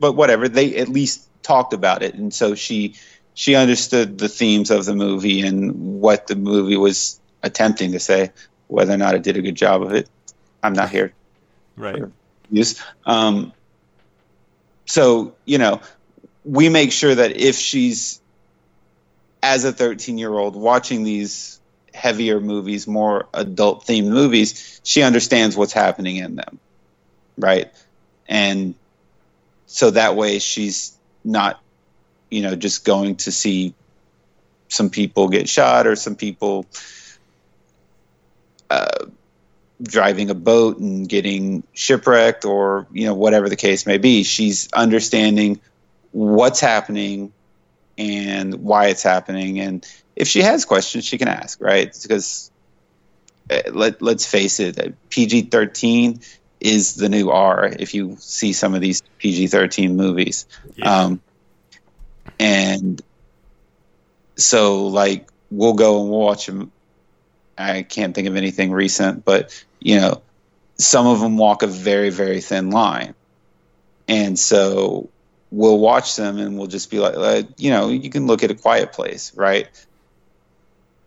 [0.00, 2.94] But whatever, they at least talked about it, and so she
[3.34, 8.32] she understood the themes of the movie and what the movie was attempting to say.
[8.66, 10.08] Whether or not it did a good job of it,
[10.62, 11.14] I'm not here
[11.76, 12.02] Right.
[12.50, 12.82] Use.
[13.06, 13.52] Um,
[14.86, 15.80] so you know,
[16.44, 18.20] we make sure that if she's
[19.42, 21.60] as a 13 year old watching these
[21.94, 26.58] heavier movies, more adult themed movies, she understands what's happening in them,
[27.36, 27.70] right?
[28.28, 28.74] And
[29.66, 31.60] so that way she's not,
[32.30, 33.74] you know, just going to see
[34.68, 36.66] some people get shot or some people
[39.80, 44.68] driving a boat and getting shipwrecked or you know whatever the case may be she's
[44.72, 45.60] understanding
[46.10, 47.32] what's happening
[47.96, 49.60] and why it's happening.
[49.60, 51.96] And if she has questions she can ask right?
[52.02, 52.50] Because
[53.50, 56.24] uh, let, let's face it uh, pg-13
[56.60, 60.46] is the new r if you see some of these pg-13 movies.
[60.76, 61.02] Yeah.
[61.02, 61.20] um,
[62.38, 63.00] and
[64.36, 66.70] so like we'll go and we'll watch them
[67.56, 70.20] i can't think of anything recent but you know
[70.78, 73.14] some of them walk a very very thin line
[74.06, 75.08] and so
[75.50, 78.50] we'll watch them and we'll just be like, like you know you can look at
[78.50, 79.68] a quiet place right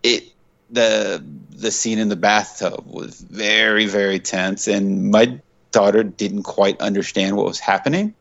[0.04, 0.24] it
[0.70, 5.40] the the scene in the bathtub was very very tense and my
[5.72, 8.14] daughter didn't quite understand what was happening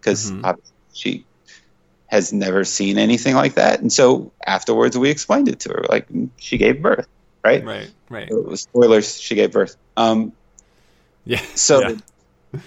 [0.00, 0.56] because Mhm.
[0.94, 1.24] she
[2.06, 6.06] has never seen anything like that and so afterwards we explained it to her like
[6.36, 7.06] she gave birth
[7.44, 7.90] right, Right.
[8.12, 8.28] Right.
[8.54, 10.32] Spoilers she gave birth um
[11.24, 11.40] Yeah.
[11.54, 12.60] so Yeah.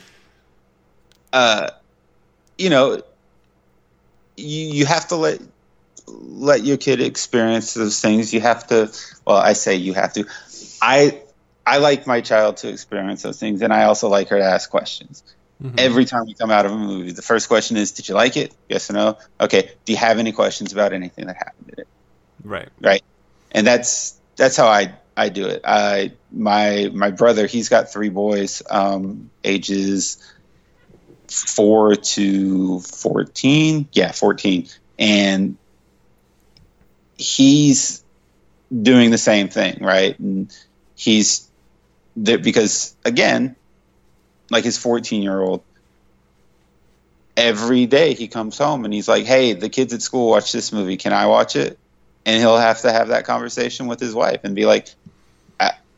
[1.34, 1.70] uh
[2.58, 3.02] you know
[4.38, 5.40] you you have to let
[6.08, 8.92] let your kid experience those things you have to
[9.26, 10.26] well i say you have to
[10.82, 11.22] i
[11.66, 14.70] i like my child to experience those things and i also like her to ask
[14.70, 15.24] questions
[15.64, 15.80] Mhm.
[15.80, 18.36] every time we come out of a movie the first question is did you like
[18.36, 21.82] it yes or no okay do you have any questions about anything that happened in
[21.82, 21.88] it
[22.44, 22.70] Right.
[22.82, 23.02] right.
[23.52, 25.62] and that's that's how I I do it.
[25.64, 30.18] I my my brother he's got three boys, um, ages
[31.30, 33.88] four to fourteen.
[33.94, 34.68] Yeah, fourteen,
[35.00, 35.58] and
[37.18, 38.04] he's
[38.82, 40.20] doing the same thing, right?
[40.20, 40.54] And
[40.96, 41.50] he's
[42.22, 43.56] because again,
[44.52, 45.64] like his fourteen year old.
[47.38, 50.74] Every day he comes home and he's like, "Hey, the kids at school watch this
[50.74, 50.98] movie.
[50.98, 51.80] Can I watch it?"
[52.26, 54.90] and he'll have to have that conversation with his wife and be like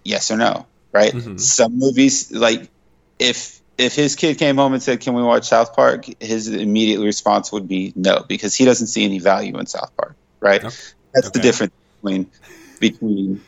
[0.08, 1.40] yes or no right Mhm.
[1.40, 2.72] some movies like
[3.20, 7.02] if if his kid came home and said can we watch south park his immediate
[7.02, 10.76] response would be no because he doesn't see any value in south park right Okay.
[11.14, 12.32] that's the difference between
[12.80, 13.44] between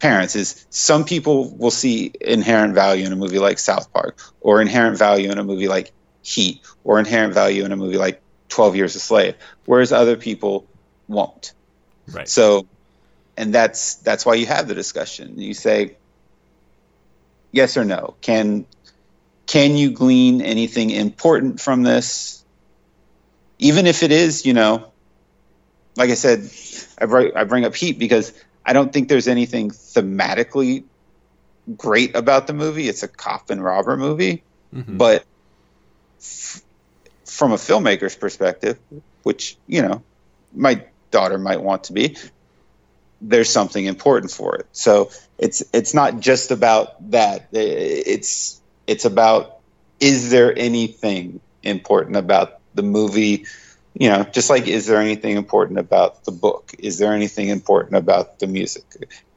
[0.00, 4.60] parents is some people will see inherent value in a movie like south park or
[4.60, 5.92] inherent value in a movie like
[6.22, 10.68] heat or inherent value in a movie like 12 years a slave whereas other people
[11.08, 11.54] won't
[12.12, 12.28] Right.
[12.28, 12.68] so,
[13.36, 15.38] and that's that's why you have the discussion.
[15.38, 15.96] You say
[17.52, 18.16] yes or no.
[18.20, 18.66] Can
[19.46, 22.44] can you glean anything important from this?
[23.58, 24.92] Even if it is, you know,
[25.96, 26.50] like I said,
[27.00, 28.32] I bring, I bring up Heat because
[28.64, 30.84] I don't think there's anything thematically
[31.76, 32.88] great about the movie.
[32.88, 34.98] It's a cop and robber movie, Mhm.
[34.98, 35.24] but
[36.20, 36.62] f-
[37.24, 38.78] from a filmmaker's perspective,
[39.22, 40.02] which you know,
[40.54, 42.16] my daughter might want to be,
[43.20, 44.66] there's something important for it.
[44.72, 47.48] So it's it's not just about that.
[47.52, 49.58] It's it's about
[50.00, 53.46] is there anything important about the movie?
[53.94, 56.74] You know, just like is there anything important about the book?
[56.78, 58.84] Is there anything important about the music?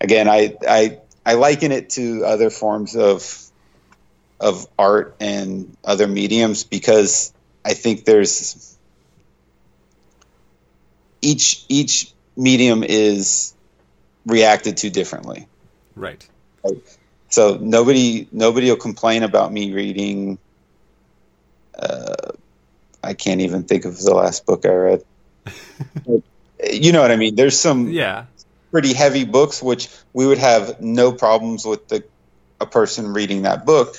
[0.01, 3.49] Again, I I I liken it to other forms of
[4.39, 7.33] of art and other mediums because
[7.65, 8.77] I think there's
[11.21, 13.53] each each medium is
[14.29, 15.47] reacted to differently.
[15.95, 16.27] right.
[17.29, 20.39] So nobody nobody will complain about me reading.
[21.77, 22.31] Uh,
[23.03, 25.01] I can't even think of the last book I read.
[26.71, 27.35] you know what I mean?
[27.35, 28.25] There's some Yeah.
[28.71, 32.03] pretty heavy books, which we would have no problems with the
[32.59, 33.95] a person reading that book,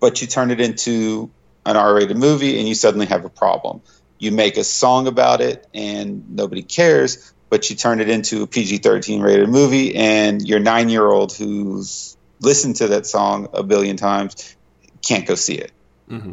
[0.00, 1.32] but you turn it into
[1.64, 3.82] an R-rated movie and you suddenly have a problem.
[4.18, 8.46] You make a song about it and nobody cares, but you turn it into a
[8.46, 14.56] PG-13 rated movie and your nine-year-old who's listened to that song a billion times
[15.04, 15.70] can't go see it.
[16.08, 16.32] hmm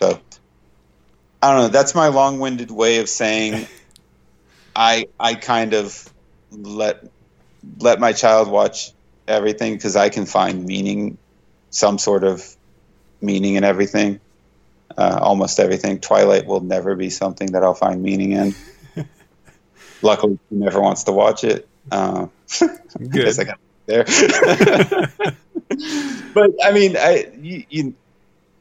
[0.00, 0.18] So
[1.42, 1.68] I don't know.
[1.68, 3.66] That's my long-winded way of saying
[4.74, 6.08] I I kind of
[6.50, 7.04] let
[7.78, 8.92] let my child watch
[9.28, 11.18] everything because I can find meaning,
[11.68, 12.42] some sort of
[13.20, 14.20] meaning in everything.
[14.96, 16.00] Uh, almost everything.
[16.00, 18.56] Twilight will never be something that I'll find meaning in.
[20.02, 21.66] Luckily, he never wants to watch it.
[21.90, 22.26] Uh,
[22.98, 23.10] Good.
[23.10, 24.04] guess I got there.
[26.34, 27.94] but I mean, I you, you,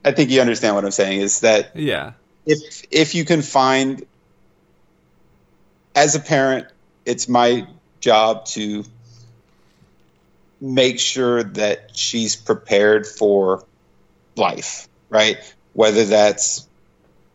[0.03, 1.21] I think you understand what I'm saying.
[1.21, 2.13] Is that Yeah.
[2.47, 2.57] if
[2.89, 4.03] if you can find
[5.95, 6.67] as a parent
[7.05, 7.67] it's my
[7.99, 8.83] job to
[10.61, 13.65] make sure that she's prepared for
[14.35, 15.37] life right
[15.73, 16.67] whether that's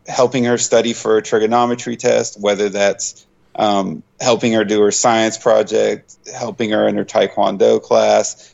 [0.07, 3.24] helping her study for a trigonometry test whether that's
[3.57, 8.53] um, helping her do her science project helping her in her taekwondo class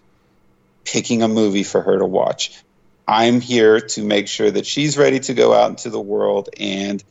[0.85, 2.63] picking a movie for her to watch
[3.07, 7.03] I'm here to make sure that she's ready to go out into the world and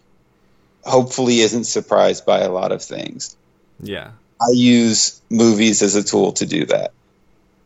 [0.83, 3.37] hopefully isn't surprised by a lot of things.
[3.81, 4.13] Yeah.
[4.41, 6.93] I use movies as a tool to do that.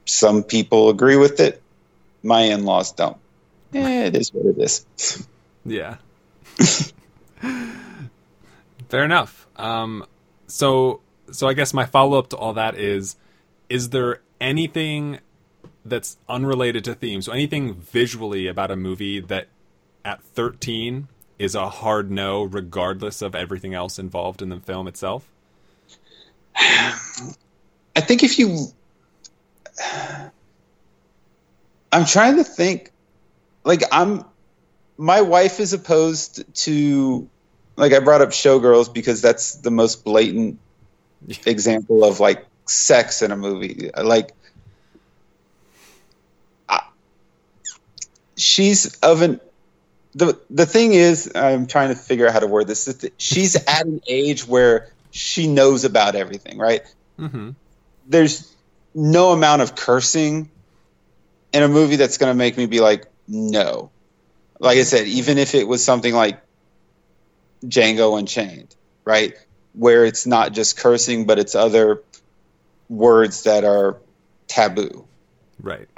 [0.06, 1.62] Some people agree with it.
[2.24, 3.18] My in laws don't.
[3.72, 4.84] Eh, it is what it is.
[5.64, 5.98] Yeah.
[8.88, 9.46] Fair enough.
[9.56, 10.04] Um,
[10.46, 13.16] so, so I guess my follow up to all that is:
[13.68, 15.20] is there anything
[15.84, 17.26] that's unrelated to themes?
[17.26, 19.48] So, anything visually about a movie that
[20.04, 25.28] at thirteen is a hard no, regardless of everything else involved in the film itself?
[26.56, 28.68] I think if you.
[31.92, 32.90] I'm trying to think.
[33.64, 34.24] Like, I'm.
[34.96, 37.28] My wife is opposed to.
[37.76, 40.58] Like, I brought up Showgirls because that's the most blatant
[41.46, 43.90] example of, like, sex in a movie.
[44.00, 44.30] Like,
[46.68, 46.86] I-
[48.36, 49.40] she's of an.
[50.16, 53.04] The, the thing is, I'm trying to figure out how to word this.
[53.18, 56.82] She's at an age where she knows about everything, right?
[57.18, 57.50] Mm-hmm.
[58.08, 58.52] there's
[58.92, 60.50] no amount of cursing
[61.52, 63.90] in a movie that's going to make me be like, no.
[64.58, 66.40] Like I said, even if it was something like
[67.64, 68.74] Django Unchained,
[69.06, 69.34] right?
[69.72, 72.02] Where it's not just cursing, but it's other
[72.88, 74.02] words that are
[74.48, 75.08] taboo.
[75.60, 75.88] Right.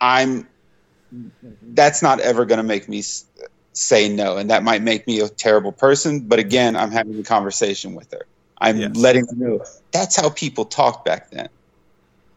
[0.00, 0.48] I'm,
[1.62, 3.02] that's not ever going to make me
[3.74, 4.36] say no.
[4.36, 6.28] And that might make me a terrible person.
[6.28, 8.26] But again, I'm having a conversation with her.
[8.60, 8.96] I'm Yes.
[8.96, 11.48] letting her know that's how people talked back then,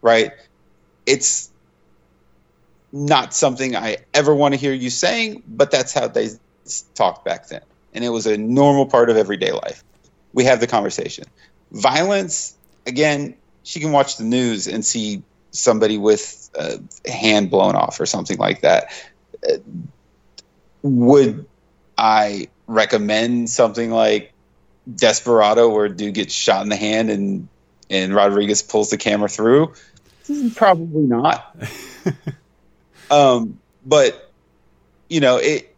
[0.02, 0.32] right?
[1.06, 1.50] It's
[2.92, 6.30] not something I ever want to hear you saying, but that's how they
[6.96, 7.62] talked back then.
[7.94, 9.84] And it was a normal part of everyday life.
[10.32, 11.24] We have the conversation.
[11.72, 16.80] Violence, again, she can watch the news and see somebody with a
[17.10, 18.92] hand blown off or something like that.
[19.48, 19.56] Uh,
[20.82, 21.46] Would
[21.96, 24.32] I recommend something like
[24.92, 27.48] Desperado, where a dude gets shot in the hand and
[27.88, 29.74] and Rodriguez pulls the camera through?
[30.56, 31.54] Probably not.
[33.10, 34.32] um, but
[35.08, 35.71] you know it, it.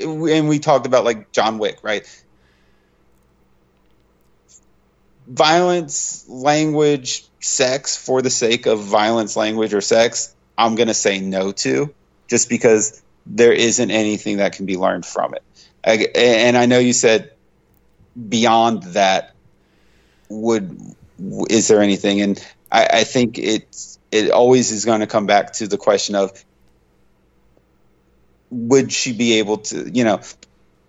[0.00, 2.06] And we talked about like John Wick, right?
[5.26, 10.34] Violence, language, sex for the sake of violence, language, or sex.
[10.56, 11.94] I'm gonna say no to,
[12.28, 15.42] just because there isn't anything that can be learned from it.
[15.84, 17.32] I, and I know you said
[18.28, 19.34] beyond that
[20.28, 20.78] would
[21.48, 25.52] is there anything and I, I think it's it always is going to come back
[25.54, 26.44] to the question of
[28.50, 30.20] would she be able to you know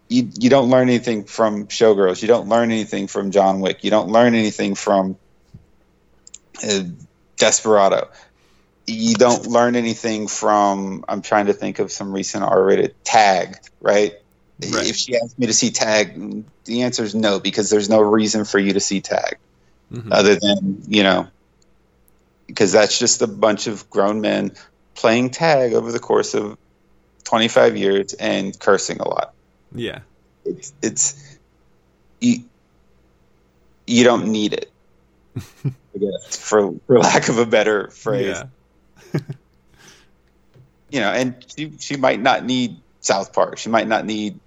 [0.07, 3.89] you, you don't learn anything from showgirls you don't learn anything from john wick you
[3.89, 5.17] don't learn anything from
[6.63, 6.83] uh,
[7.37, 8.09] desperado
[8.87, 14.13] you don't learn anything from i'm trying to think of some recent r-rated tag right
[14.61, 14.87] Right.
[14.87, 18.43] if she asked me to see tag the answer is no because there's no reason
[18.43, 19.37] for you to see tag
[19.89, 20.09] Mhm.
[20.11, 21.27] other than you know
[22.45, 24.51] because that's just a bunch of grown men
[24.95, 26.57] playing tag over the course of
[27.29, 29.33] 25 years and cursing a lot
[29.73, 29.99] Yeah.
[30.45, 31.37] it's it's
[32.19, 32.43] you,
[33.85, 34.71] you don't need it
[35.65, 38.41] I guess, for for lack of a better phrase
[39.13, 39.19] Yeah.
[40.89, 44.39] you know and she she might not need south park she might not need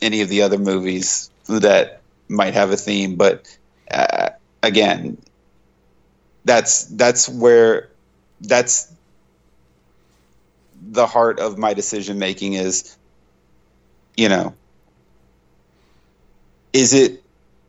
[0.00, 3.46] any of the other movies that might have a theme but
[3.90, 4.30] uh,
[4.62, 5.18] again
[6.46, 7.90] that's that's where
[8.40, 8.90] that's
[10.90, 12.96] the heart of my decision making is
[14.16, 14.54] you know
[16.72, 17.22] is it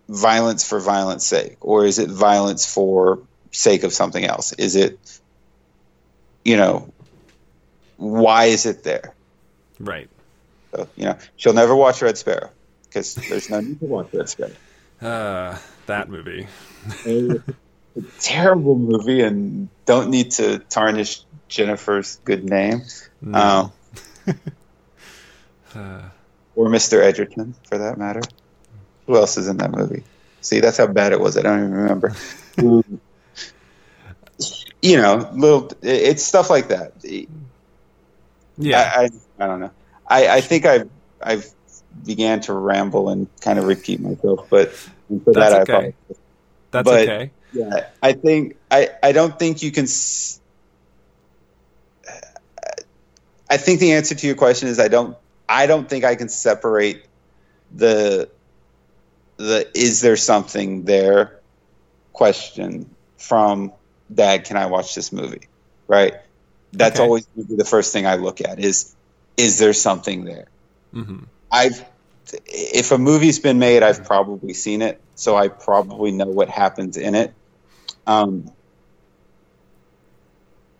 [0.09, 3.19] violence for violence sake or is it violence for
[3.51, 4.99] sake of something else is it
[6.43, 6.91] you know
[7.97, 9.15] why is it there
[9.79, 10.09] Right.
[10.75, 12.49] so, you know she'll never watch red sparrow
[12.89, 14.55] because there's no need to watch red sparrow
[15.01, 15.57] Uh,
[15.87, 16.47] that movie.
[17.07, 17.39] a
[18.19, 22.83] terrible movie and don't need to tarnish Jennifer's good name.
[23.21, 23.71] No.
[24.27, 24.35] Um,
[25.73, 26.01] Uh,
[26.57, 27.01] or Mr.
[27.01, 28.19] Edgerton, for that matter.
[29.07, 30.03] Who else is in that movie?
[30.41, 31.37] See, that's how bad it was.
[31.37, 32.13] I don't even remember.
[34.81, 36.91] you know, little it's stuff like that.
[38.57, 38.91] Yeah.
[38.95, 39.09] I, I,
[39.39, 39.71] I don't know.
[40.07, 40.89] I, I think I've
[41.21, 41.45] I've
[42.05, 44.91] began to ramble and kind of repeat myself, but for
[45.33, 45.71] That's that I okay.
[45.71, 45.93] apologize.
[46.71, 47.31] That's but- okay.
[47.53, 49.83] Yeah, I think I I don't think you can.
[49.85, 50.40] s-
[53.51, 55.17] I think the answer to your question is I don't
[55.49, 57.05] I don't think I can separate
[57.71, 58.31] the
[59.37, 61.41] the is there something there
[62.13, 63.73] question from
[64.13, 65.49] dad can I watch this movie
[65.89, 66.15] right
[66.73, 67.01] that's Okay.
[67.01, 68.95] always be the first thing I look at is
[69.37, 70.47] is there something there
[70.93, 71.83] hmm I've
[72.45, 76.97] if a movie's been made, I've probably seen it, so I probably know what happens
[76.97, 77.35] in it.
[78.07, 78.51] Um,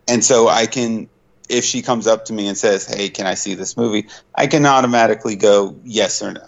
[0.07, 1.09] and so I can,
[1.51, 4.47] if she comes up to me and says, "Hey, can I see this movie?" I
[4.47, 6.47] can automatically go yes or no.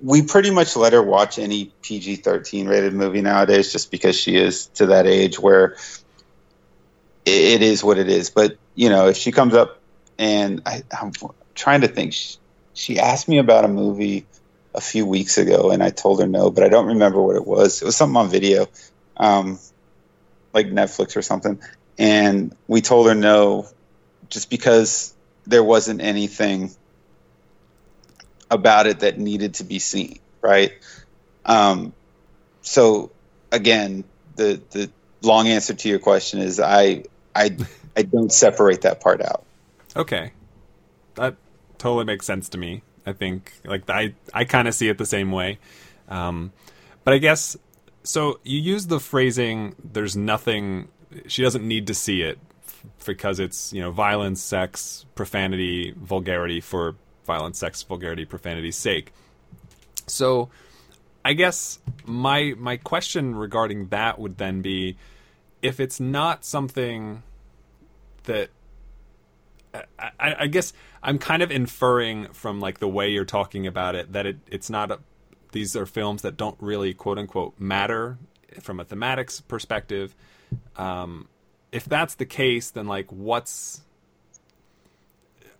[0.00, 4.36] We pretty much let her watch any PG thirteen rated movie nowadays, just because she
[4.36, 5.76] is to that age where
[7.24, 8.30] it, is what it is.
[8.30, 9.80] But you know, if she comes up
[10.18, 11.12] and I, I'm
[11.54, 12.36] trying to think, she,
[12.74, 14.26] she asked me about a movie
[14.74, 17.46] a few weeks ago, and I told her no, but I don't remember what it
[17.46, 17.82] was.
[17.82, 18.66] It was something on video,
[19.16, 19.58] um,
[20.52, 21.60] like Netflix or something,
[21.98, 23.68] and we told her no,
[24.32, 25.14] just because
[25.46, 26.70] there wasn't anything
[28.50, 30.72] about it that needed to be seen, right?
[31.44, 31.92] Um,
[32.62, 33.10] so
[33.50, 34.04] again,
[34.36, 37.04] the the long answer to your question is I
[37.36, 37.56] I
[37.96, 39.44] I don't separate that part out.
[39.94, 40.32] Okay.
[41.16, 41.36] That
[41.76, 42.82] totally makes sense to me.
[43.04, 45.58] I think like I I kind of see it the same way.
[46.08, 46.52] Um,
[47.04, 47.56] but I guess
[48.02, 50.88] so you use the phrasing there's nothing
[51.26, 52.38] she doesn't need to see it
[53.04, 59.12] because it's, you know, violence, sex, profanity, vulgarity for violence, sex, vulgarity, profanity's sake.
[60.06, 60.50] So
[61.24, 64.96] I guess my my question regarding that would then be
[65.60, 67.22] if it's not something
[68.24, 68.50] that
[69.98, 70.72] I, I guess
[71.02, 74.68] I'm kind of inferring from like the way you're talking about it that it, it's
[74.68, 74.98] not a,
[75.52, 78.18] these are films that don't really quote unquote matter
[78.60, 80.14] from a thematics perspective.
[80.76, 81.28] Um,
[81.72, 83.80] if that's the case, then like what's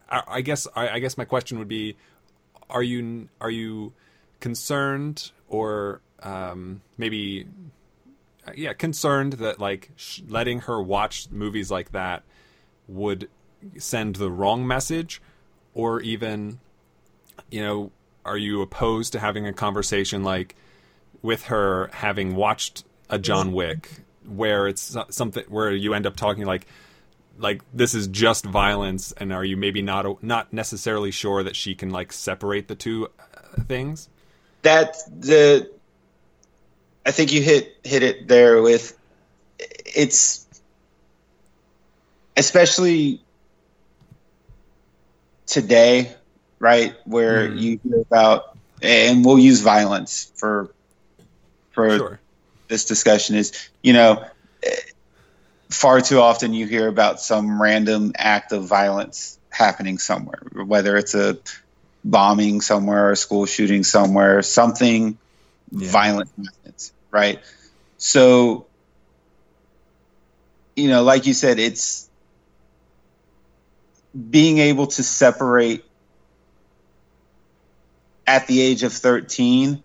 [0.08, 1.96] I, I guess I, I guess my question would be:
[2.70, 3.94] Are you are you
[4.38, 7.46] concerned or um, maybe
[8.54, 12.22] yeah concerned that like sh- letting her watch movies like that
[12.86, 13.28] would
[13.78, 15.20] send the wrong message?
[15.74, 16.60] Or even
[17.50, 17.90] you know
[18.24, 20.54] are you opposed to having a conversation like
[21.22, 26.44] with her having watched a John Wick where it's something where you end up talking
[26.44, 26.66] like
[27.38, 31.74] like this is just violence and are you maybe not not necessarily sure that she
[31.74, 34.08] can like separate the two uh, things
[34.62, 35.70] that the
[37.04, 38.96] I think you hit hit it there with
[39.58, 40.46] it's
[42.36, 43.20] especially
[45.46, 46.14] today,
[46.58, 46.94] right?
[47.04, 47.60] Where Mm.
[47.60, 50.74] you hear about and we'll use violence for
[51.72, 52.20] for sure
[52.72, 53.52] this discussion is,
[53.82, 54.24] you know,
[55.70, 61.14] far too often you hear about some random act of violence happening somewhere, whether it's
[61.14, 61.38] a
[62.04, 65.18] bombing somewhere, a school shooting somewhere, something
[65.70, 65.90] Yeah.
[65.90, 67.40] violent happens, right?
[67.98, 68.66] So,
[70.76, 72.10] you know, like you said, it's
[74.30, 75.84] being able to separate
[78.26, 79.82] at the age of 13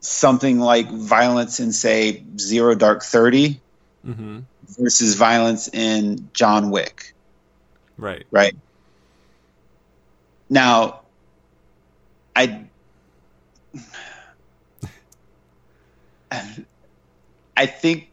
[0.00, 3.60] something like violence in say zero dark 30
[4.04, 4.40] hmm
[4.78, 7.14] versus violence in john wick.
[7.96, 8.26] Right.
[8.30, 8.54] Right.
[10.50, 11.02] Now
[12.36, 12.70] i
[17.56, 18.08] i think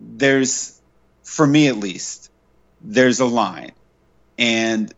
[0.00, 0.80] there's
[1.24, 2.30] for me at least
[2.82, 3.72] there's a line.
[4.38, 4.92] And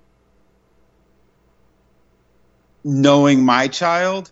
[2.84, 4.30] knowing my child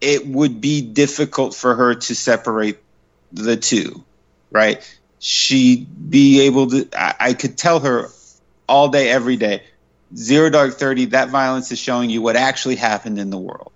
[0.00, 2.78] it would be difficult for her to separate
[3.32, 4.04] the two
[4.52, 4.82] right?
[5.18, 8.08] She'd be able to I, I could tell her
[8.68, 9.62] all day every day
[10.16, 13.72] zero dark 30 that violence is showing you what actually happened in the world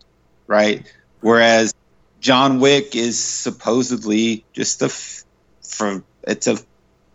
[0.46, 0.86] right?
[1.20, 1.72] Whereas
[2.20, 5.24] john wick is supposedly just a f-
[5.62, 6.58] for it's a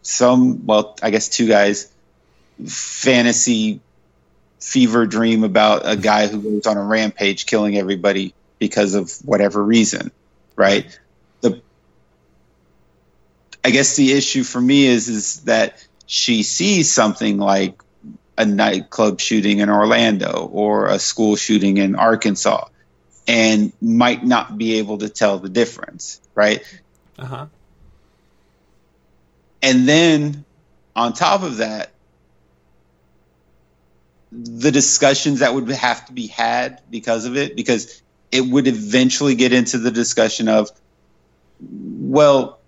[0.02, 1.92] some well i guess two guys
[2.68, 3.82] fantasy
[4.60, 9.64] fever dream about a guy who goes on a rampage killing everybody because of whatever
[9.64, 10.12] reason
[10.56, 11.00] right
[11.42, 11.62] the
[13.64, 17.82] i guess the issue for me is is that she sees something like
[18.38, 22.66] a nightclub shooting in Orlando or a school shooting in Arkansas
[23.28, 26.64] and might not be able to tell the difference, right?
[27.18, 27.46] Uh huh.
[29.62, 30.46] And then
[30.96, 31.92] on top of that,
[34.32, 38.02] the discussions that would have to be had because of it, because
[38.32, 40.70] it would eventually get into the discussion of,
[41.60, 42.60] well,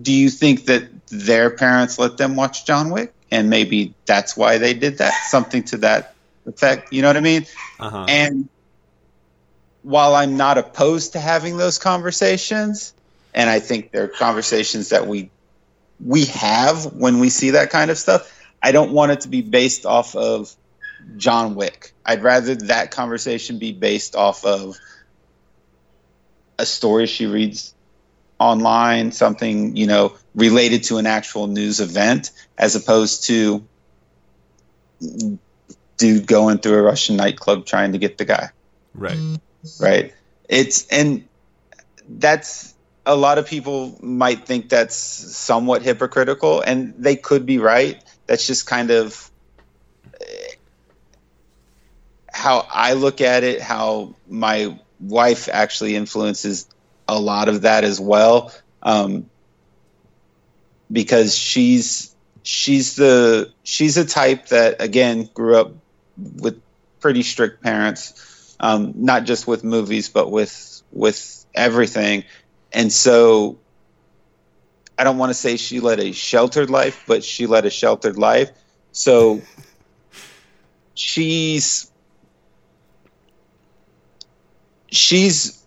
[0.00, 3.12] do you think that their parents let them watch John Wick?
[3.30, 6.14] And maybe that's why they did that, something to that
[6.46, 6.92] effect.
[6.92, 7.46] You know what I mean?
[7.80, 8.06] Uh huh.
[8.08, 8.48] And
[9.82, 12.94] while I'm not opposed to having those conversations,
[13.34, 15.30] and I think they're conversations that we
[16.04, 18.30] we have when we see that kind of stuff,
[18.62, 20.54] I don't want it to be based off of
[21.16, 21.92] John Wick.
[22.04, 24.78] I'd rather that conversation be based off of
[26.58, 27.74] a story she reads
[28.38, 33.64] online, something, you know, related to an actual news event, as opposed to
[35.96, 38.50] dude going through a Russian nightclub trying to get the guy
[38.94, 39.18] Right.
[39.80, 40.14] right
[40.48, 41.28] it's and
[42.08, 42.74] that's
[43.06, 48.46] a lot of people might think that's somewhat hypocritical and they could be right that's
[48.46, 49.30] just kind of
[50.20, 50.48] eh,
[52.42, 56.68] how i look at it how my wife actually influences
[57.08, 59.28] a lot of that as well um,
[60.90, 65.72] because she's she's the she's a type that again grew up
[66.16, 66.60] with
[67.00, 68.32] pretty strict parents
[68.62, 72.24] um, not just with movies, but with with everything.
[72.72, 73.58] And so,
[74.96, 78.16] I don't want to say she led a sheltered life, but she led a sheltered
[78.16, 78.50] life.
[78.92, 79.42] So,
[80.94, 81.90] she's
[84.92, 85.64] she's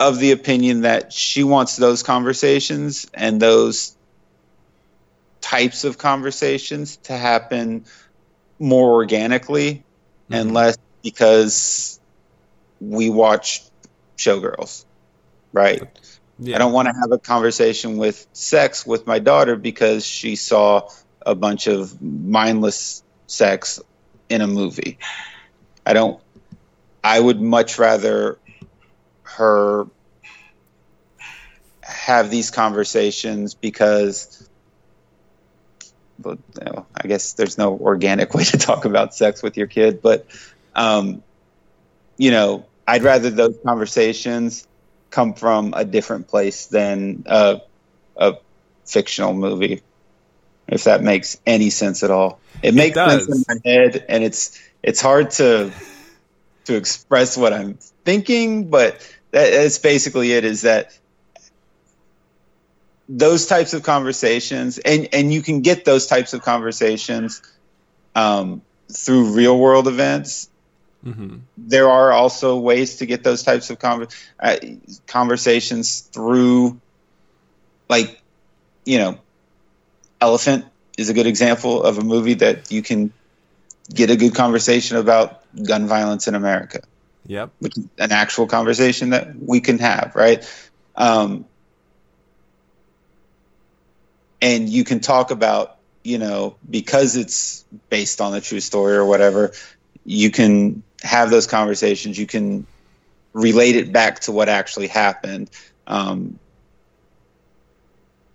[0.00, 3.96] of the opinion that she wants those conversations and those
[5.40, 7.84] types of conversations to happen
[8.58, 9.84] more organically
[10.30, 10.54] and Mhm.
[10.54, 12.00] less because
[12.80, 13.62] we watch
[14.18, 14.84] showgirls,
[15.52, 15.82] right?
[16.38, 16.56] Yeah.
[16.56, 20.88] I don't want to have a conversation with sex with my daughter because she saw
[21.24, 23.80] a bunch of mindless sex
[24.28, 24.98] in a movie.
[25.86, 26.20] I don't.
[27.04, 28.38] I would much rather
[29.26, 29.86] her
[31.82, 34.48] have these conversations because.
[36.18, 39.66] But, you know, I guess there's no organic way to talk about sex with your
[39.66, 40.26] kid, but
[40.74, 41.22] um,
[42.16, 44.66] you know, I'd rather those conversations
[45.10, 47.60] come from a different place than a,
[48.16, 48.34] a
[48.84, 49.82] fictional movie,
[50.68, 52.38] if that makes any sense at all.
[52.62, 55.72] It makes sense in my head, and it's it's hard to
[56.66, 59.00] to express what I'm thinking, but
[59.36, 60.44] that, that's basically it.
[60.44, 60.98] Is that
[63.08, 67.42] those types of conversations, and and you can get those types of conversations
[68.14, 68.62] um,
[68.92, 70.48] through real world events
[71.04, 74.56] hmm there are also ways to get those types of conver- uh,
[75.06, 76.80] conversations through
[77.88, 78.20] like
[78.84, 79.18] you know
[80.20, 80.64] elephant
[80.98, 83.12] is a good example of a movie that you can
[83.94, 86.80] get a good conversation about gun violence in america
[87.26, 87.52] Yep.
[87.58, 90.44] which is an actual conversation that we can have right?
[90.94, 91.46] Um,
[94.40, 99.04] and you can talk about you know because it's based on a true story or
[99.04, 99.52] whatever
[100.06, 102.16] you can have those conversations.
[102.18, 102.66] You can
[103.34, 105.50] relate it back to what actually happened.
[105.86, 106.38] Um,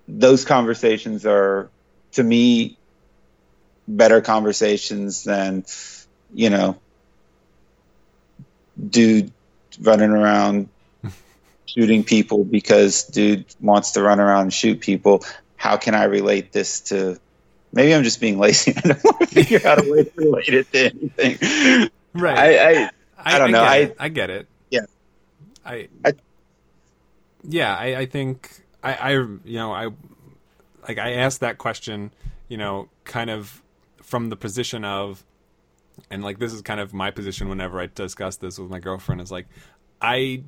[0.08, 1.72] those conversations are
[2.14, 2.78] to me
[3.88, 5.64] better conversations than
[6.34, 6.82] you know
[8.90, 9.32] dude
[9.82, 10.70] running around
[11.66, 15.24] shooting people because dude wants to run around and shoot people
[15.56, 17.18] how can i relate this to
[17.74, 20.50] maybe i'm just being lazy i don't want to figure out a way to relate
[20.54, 22.38] it to anything Right.
[22.38, 22.90] I, I
[23.36, 23.64] I don't know.
[23.64, 23.96] I- it.
[23.98, 24.48] I get it.
[24.70, 24.82] Yeah.
[25.66, 25.88] I.
[26.04, 26.14] I-
[27.48, 27.74] yeah.
[27.74, 28.50] I, I think
[28.84, 29.12] I, I.
[29.14, 29.72] You know.
[29.72, 29.90] I.
[30.86, 32.12] Like I asked that question.
[32.50, 33.62] You know, kind of
[34.04, 35.24] from the position of,
[36.10, 39.22] and like this is kind of my position whenever I discuss this with my girlfriend
[39.22, 39.48] is like,
[40.02, 40.44] I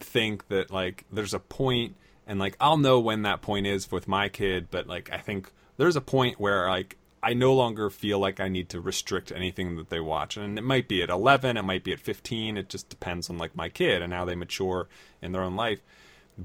[0.00, 1.96] think that like there's a point
[2.26, 5.52] and like I'll know when that point is with my kid, but like I think
[5.76, 9.76] there's a point where like I no longer feel like I need to restrict anything
[9.76, 10.36] that they watch.
[10.36, 13.38] And it might be at 11, it might be at 15, it just depends on
[13.38, 14.88] like my kid and how they mature
[15.20, 15.80] in their own life.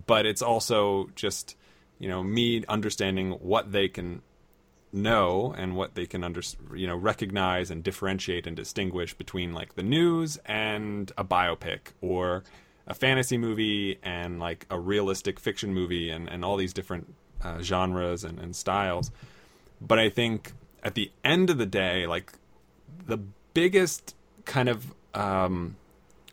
[0.07, 1.55] But it's also just,
[1.99, 4.21] you know, me understanding what they can
[4.93, 6.41] know and what they can under
[6.75, 12.43] you know recognize and differentiate and distinguish between like the news and a biopic or
[12.87, 17.61] a fantasy movie and like a realistic fiction movie and, and all these different uh,
[17.61, 19.11] genres and, and styles.
[19.79, 22.33] But i think at the end of the day like
[23.05, 23.17] the
[23.53, 24.15] biggest
[24.45, 25.75] kind of um,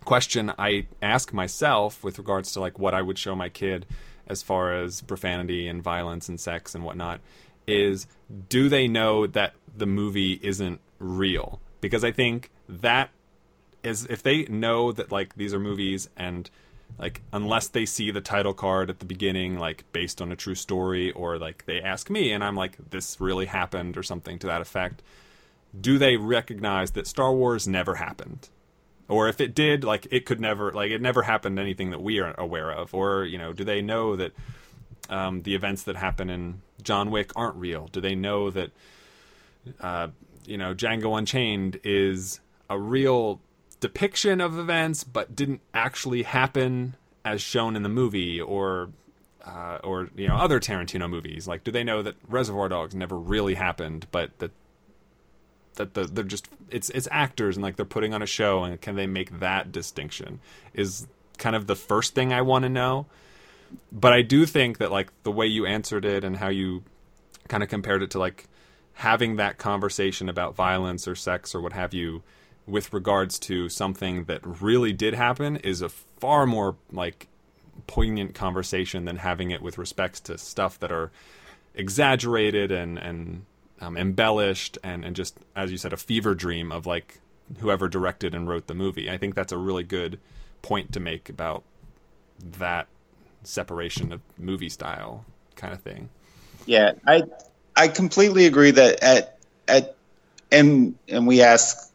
[0.04, 3.84] question i ask myself with regards to like what i would show my kid
[4.26, 7.20] as far as profanity and violence and sex and whatnot
[7.68, 8.06] is
[8.48, 11.60] do they know that the movie isn't real?
[11.80, 13.10] Because I think that
[13.82, 16.50] is if they know that like these are movies and
[16.98, 20.54] like unless they see the title card at the beginning like based on a true
[20.54, 24.46] story or like they ask me and I'm like this really happened or something to
[24.48, 25.02] that effect
[25.78, 28.48] do they recognize that Star Wars never happened
[29.06, 32.18] or if it did like it could never like it never happened anything that we
[32.18, 34.32] are aware of or you know do they know that
[35.08, 38.70] um, the events that happen in John Wick aren't real do they know that
[39.80, 40.08] uh,
[40.46, 42.40] you know Django Unchained is
[42.70, 43.40] a real
[43.80, 48.90] depiction of events, but didn't actually happen as shown in the movie, or
[49.44, 51.46] uh, or you know other Tarantino movies.
[51.46, 54.50] Like, do they know that Reservoir Dogs never really happened, but that
[55.74, 58.80] that the, they're just it's it's actors and like they're putting on a show, and
[58.80, 60.40] can they make that distinction?
[60.74, 61.06] Is
[61.38, 63.06] kind of the first thing I want to know.
[63.92, 66.84] But I do think that like the way you answered it and how you
[67.48, 68.46] kind of compared it to like
[68.94, 72.22] having that conversation about violence or sex or what have you
[72.66, 77.28] with regards to something that really did happen is a far more like
[77.86, 81.10] poignant conversation than having it with respects to stuff that are
[81.74, 83.44] exaggerated and and
[83.80, 87.20] um, embellished and and just as you said a fever dream of like
[87.60, 89.10] whoever directed and wrote the movie.
[89.10, 90.18] I think that's a really good
[90.60, 91.62] point to make about
[92.58, 92.88] that
[93.44, 95.24] separation of movie style
[95.56, 96.08] kind of thing.
[96.66, 97.22] Yeah, I
[97.76, 99.96] I completely agree that at at
[100.50, 101.88] and and we ask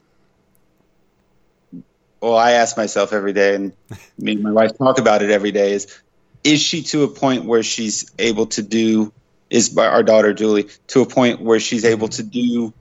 [2.23, 3.73] well, I ask myself every day, and
[4.17, 5.99] me and my wife talk about it every day: is
[6.43, 9.11] is she to a point where she's able to do?
[9.49, 12.73] Is by our daughter Julie to a point where she's able to do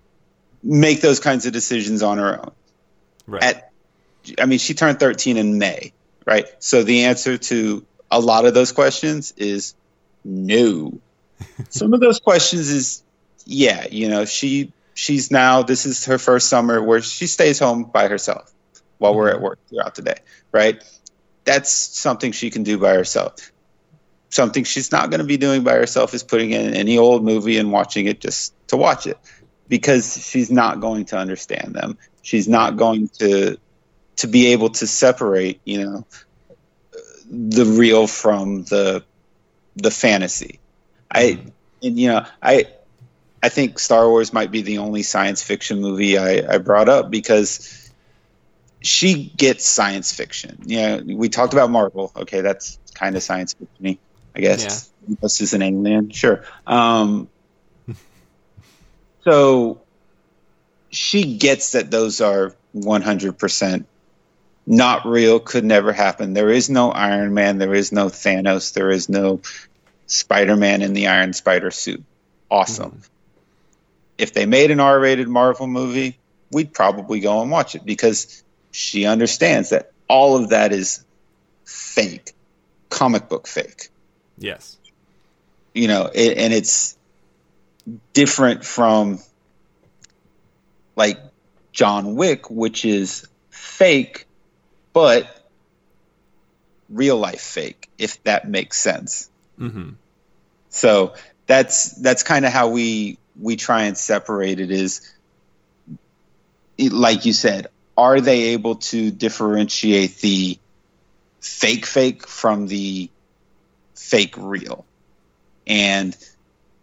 [0.63, 2.53] make those kinds of decisions on her own?
[3.27, 3.43] Right.
[3.43, 3.73] At,
[4.39, 5.93] I mean, she turned 13 in May,
[6.25, 6.47] right?
[6.61, 9.75] So the answer to a lot of those questions is
[10.25, 11.01] no.
[11.71, 13.03] Some of those questions is
[13.45, 17.85] yeah, you know, she she's now this is her first summer where she stays home
[17.85, 18.53] by herself
[18.99, 19.45] while we're at mm-hmm.
[19.45, 20.19] work throughout the day,
[20.53, 20.85] right?
[21.45, 23.51] That's something she can do by herself.
[24.29, 27.59] Something she's not going to be doing by herself is putting in any old movie
[27.59, 29.19] and watching it just to watch it
[29.69, 31.99] because she's not going to understand them.
[32.23, 33.59] She's not going to
[34.17, 36.07] to be able to separate, you know,
[37.33, 39.03] the real from the
[39.74, 40.61] the fantasy.
[41.11, 41.41] I
[41.83, 42.66] and you know, I
[43.43, 47.11] I think Star Wars might be the only science fiction movie I, I brought up
[47.11, 47.91] because
[48.83, 50.59] she gets science fiction.
[50.66, 52.12] Yeah, we talked about Marvel.
[52.14, 53.99] Okay, that's kind of science fiction
[54.35, 54.91] I guess.
[55.09, 55.16] Yeah.
[55.20, 56.45] This is an alien, sure.
[56.66, 57.28] Um,
[59.24, 59.80] so
[60.91, 63.85] she gets that those are 100%
[64.67, 66.35] not real, could never happen.
[66.35, 69.41] There is no Iron Man, there is no Thanos, there is no
[70.07, 72.03] Spider Man in the Iron Spider suit.
[72.51, 72.91] Awesome.
[72.91, 73.01] Mm-hmm.
[74.19, 76.19] If they made an R rated Marvel movie,
[76.51, 81.05] we'd probably go and watch it because she understands that all of that is
[81.65, 82.33] fake,
[82.91, 83.89] comic book fake.
[84.39, 84.77] Yes.
[85.75, 86.97] You know, it, and it's
[88.13, 89.19] different from
[90.95, 91.19] like
[91.73, 94.27] John Wick, which is fake,
[94.93, 95.49] but
[96.88, 99.30] real life fake, if that makes sense.
[99.59, 99.90] Mm-hmm.
[100.68, 101.14] So
[101.47, 104.70] that's that's kind of how we we try and separate it.
[104.70, 105.12] Is
[106.78, 110.59] like you said, are they able to differentiate the
[111.40, 113.11] fake fake from the
[113.95, 114.84] fake real?
[115.66, 116.16] And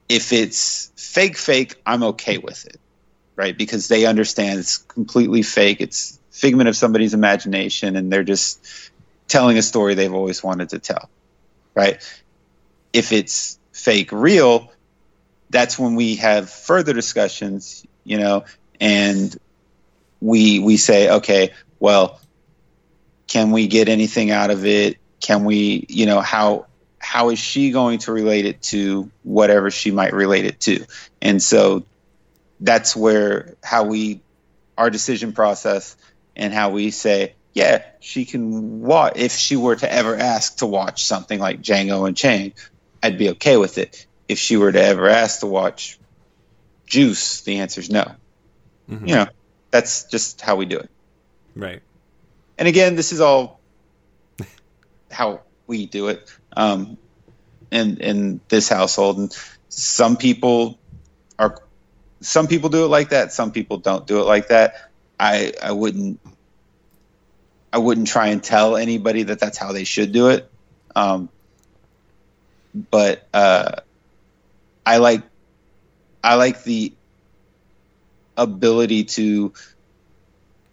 [0.07, 2.80] if it's fake fake, I'm okay with it,
[3.36, 3.57] right?
[3.57, 5.82] Because they understand it's completely fake.
[5.82, 8.92] It's figment of somebody's imagination, and they're just
[9.28, 11.10] telling a story they've always wanted to tell,
[11.76, 12.02] right?
[12.94, 14.72] If it's fake real,
[15.50, 18.46] that's when we have further discussions, you know,
[18.80, 19.36] and
[20.22, 22.20] we we say, okay, well,
[23.28, 24.98] can we get anything out of it?
[25.22, 26.66] Can we, you know, how
[27.00, 30.86] how is she going to relate it to whatever she might relate it to?
[31.22, 31.86] And so
[32.60, 34.22] that's where how we
[34.78, 35.96] our decision process
[36.40, 40.66] and how we say, yeah, she can watch if she were to ever ask to
[40.66, 42.54] watch something like Django Unchained,
[43.04, 44.08] I'd be okay with it.
[44.30, 46.00] If she were to ever ask to watch
[46.86, 48.16] Juice, the answer is no.
[48.90, 49.06] Mm-hmm.
[49.06, 49.28] You know,
[49.70, 50.90] that's just how we do it.
[51.56, 51.82] Right.
[52.58, 53.60] And again, this is all
[55.12, 56.98] how we do it um,
[57.70, 59.18] in in this household.
[59.18, 59.38] And
[59.68, 60.80] some people
[61.38, 61.62] are
[62.22, 63.34] some people do it like that.
[63.34, 64.90] Some people don't do it like that.
[65.20, 66.20] I I wouldn't
[67.72, 70.50] I wouldn't try and tell anybody that that's how they should do it.
[70.96, 71.30] Um,
[72.92, 73.78] but uh,
[74.86, 75.24] I like
[76.24, 76.94] I like the
[78.38, 79.54] ability to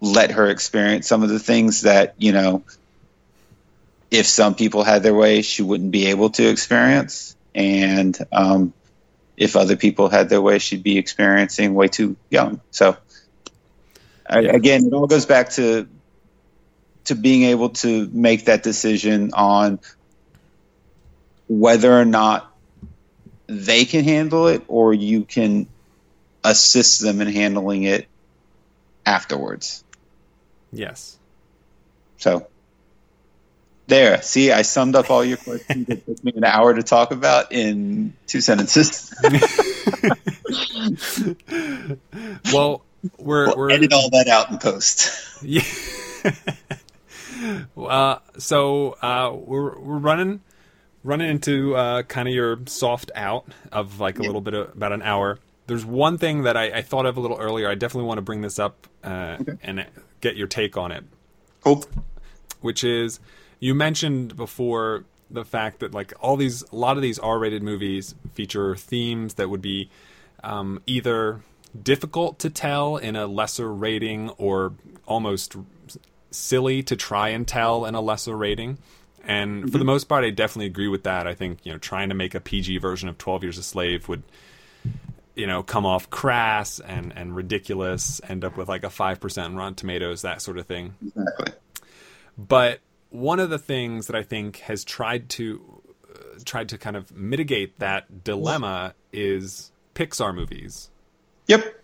[0.00, 2.62] let her experience some of the things that you know
[4.10, 7.34] if some people had their way she wouldn't be able to experience.
[7.54, 8.74] And um,
[9.36, 12.60] if other people had their way she'd be experiencing way too young.
[12.70, 12.96] So
[14.28, 15.88] I, again it all goes back to
[17.06, 19.78] to being able to make that decision on
[21.48, 22.52] whether or not
[23.46, 25.66] they can handle it or you can
[26.42, 28.06] assist them in handling it
[29.04, 29.84] afterwards.
[30.72, 31.16] Yes.
[32.18, 32.48] So
[33.86, 35.88] there, see, I summed up all your questions.
[35.88, 39.14] It took me an hour to talk about in two sentences.
[42.52, 42.84] Well,
[43.18, 45.42] we're We'll we're edit all that out in post.
[45.42, 45.62] Yeah.
[47.76, 50.40] uh, so uh, we're we're running
[51.04, 54.92] running into uh, kind of your soft out of like a little bit of about
[54.92, 55.38] an hour.
[55.66, 57.68] There's one thing that I, I thought of a little earlier.
[57.68, 59.84] I definitely want to bring this up uh, and
[60.20, 61.04] get your take on it,
[61.62, 61.84] Cool.
[62.60, 63.18] which is
[63.60, 68.14] you mentioned before the fact that like all these a lot of these R-rated movies
[68.34, 69.90] feature themes that would be
[70.44, 71.40] um, either
[71.82, 74.72] difficult to tell in a lesser rating or
[75.04, 75.56] almost
[76.36, 78.78] silly to try and tell in a lesser rating.
[79.24, 81.26] And for the most part, I definitely agree with that.
[81.26, 84.08] I think you know trying to make a PG version of Twelve Years a Slave
[84.08, 84.22] would,
[85.34, 88.20] you know, come off crass and and ridiculous.
[88.28, 90.94] End up with like a five percent Rotten Tomatoes, that sort of thing.
[91.04, 91.52] Exactly.
[92.38, 92.80] But
[93.10, 97.14] one of the things that I think has tried to uh, tried to kind of
[97.16, 100.90] mitigate that dilemma is Pixar movies.
[101.46, 101.82] Yep.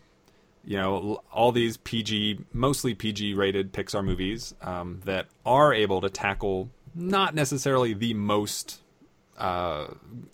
[0.64, 6.08] You know, all these PG, mostly PG rated Pixar movies um, that are able to
[6.08, 8.80] tackle not necessarily the most
[9.38, 9.86] uh,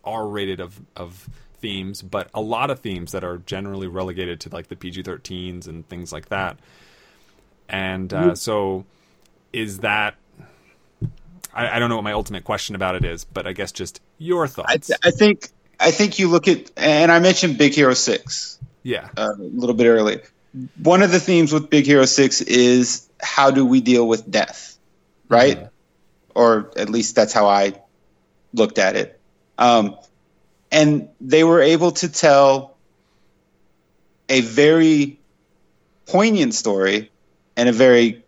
[0.05, 1.29] R rated of, of
[1.61, 5.67] themes, but a lot of themes that are generally relegated to like the PG 13s
[5.67, 6.59] and things like that.
[7.69, 8.87] And uh, so,
[9.53, 10.17] is that.
[11.53, 14.01] I, I don't know what my ultimate question about it is, but I guess just
[14.19, 14.91] your I, thoughts.
[15.03, 15.51] I think
[15.81, 18.59] I think you look at and I mentioned Big Hero Six.
[18.89, 19.09] Yeah.
[19.17, 20.23] uh, a little bit earlier.
[20.83, 24.79] One of the themes with Big Hero 6 is how do we deal with death,
[25.29, 25.69] right?
[26.35, 27.75] Or at least that's how I
[28.55, 29.21] looked at it.
[29.59, 29.97] Um,
[30.73, 32.77] and they were able to tell
[34.29, 35.19] a very
[36.07, 37.11] poignant story
[37.57, 38.25] and a very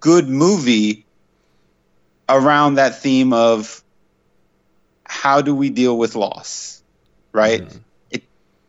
[0.00, 1.06] good movie
[2.28, 3.82] around that theme of
[5.04, 6.82] how do we deal with loss,
[7.32, 7.62] right?
[7.62, 7.80] It,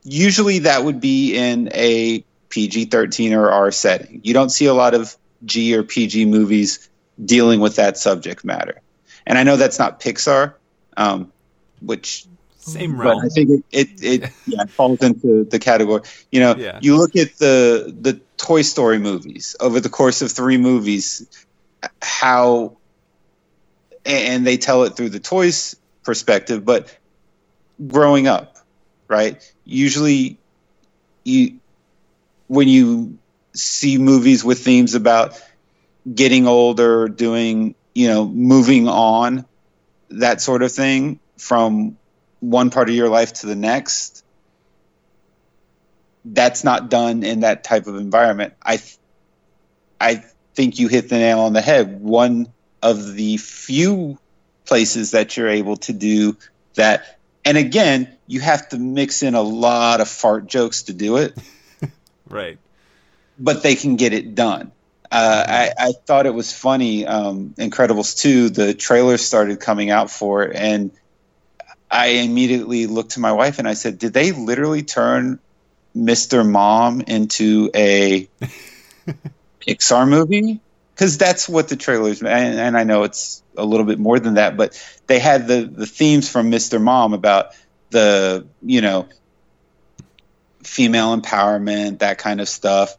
[0.06, 4.22] usually that would be in a PG 13 or R setting.
[4.24, 6.88] You don't see a lot of G or PG movies
[7.24, 8.82] dealing with that subject matter.
[9.26, 10.53] And I know that's not Pixar,
[10.95, 11.32] um,
[11.82, 12.26] which
[12.60, 13.22] Same but realm.
[13.26, 16.01] I think it it, it yeah falls into the category.
[16.32, 16.80] You know, Yeah.
[16.82, 21.28] you look at the the Toy Story movies over the course of three movies,
[22.01, 22.78] how
[24.06, 26.95] and they tell it through the toys perspective, but
[27.88, 28.55] growing up,
[29.08, 29.41] right?
[29.64, 30.38] Usually,
[31.24, 31.60] you
[32.47, 33.18] when you
[33.53, 35.41] see movies with themes about
[36.14, 39.45] getting older, doing you know, moving on,
[40.10, 41.97] that sort of thing from
[42.39, 44.24] one part of your life to the next
[46.26, 48.97] that's not done in that type of environment i th-
[50.01, 50.24] i
[50.56, 52.47] think you hit the nail on the head one
[52.82, 54.18] of the few
[54.66, 56.36] places that you're able to do
[56.74, 61.18] that and again you have to mix in a lot of fart jokes to do
[61.18, 61.38] it
[62.30, 62.58] right.
[63.40, 64.72] but they can get it done.
[65.12, 67.06] Uh, I, I thought it was funny.
[67.06, 70.92] Um, Incredibles 2, the trailers started coming out for it, and
[71.90, 75.40] I immediately looked to my wife and I said, Did they literally turn
[75.96, 76.48] Mr.
[76.48, 78.28] Mom into a
[79.62, 80.60] Pixar movie?
[80.94, 84.34] Because that's what the trailers, and, and I know it's a little bit more than
[84.34, 86.82] that, but they had the, the themes from Mr.
[86.82, 87.52] Mom about
[87.90, 89.08] the, you know,
[90.64, 92.96] female empowerment, that kind of stuff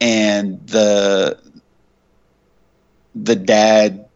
[0.00, 1.38] and the
[3.14, 4.06] the dad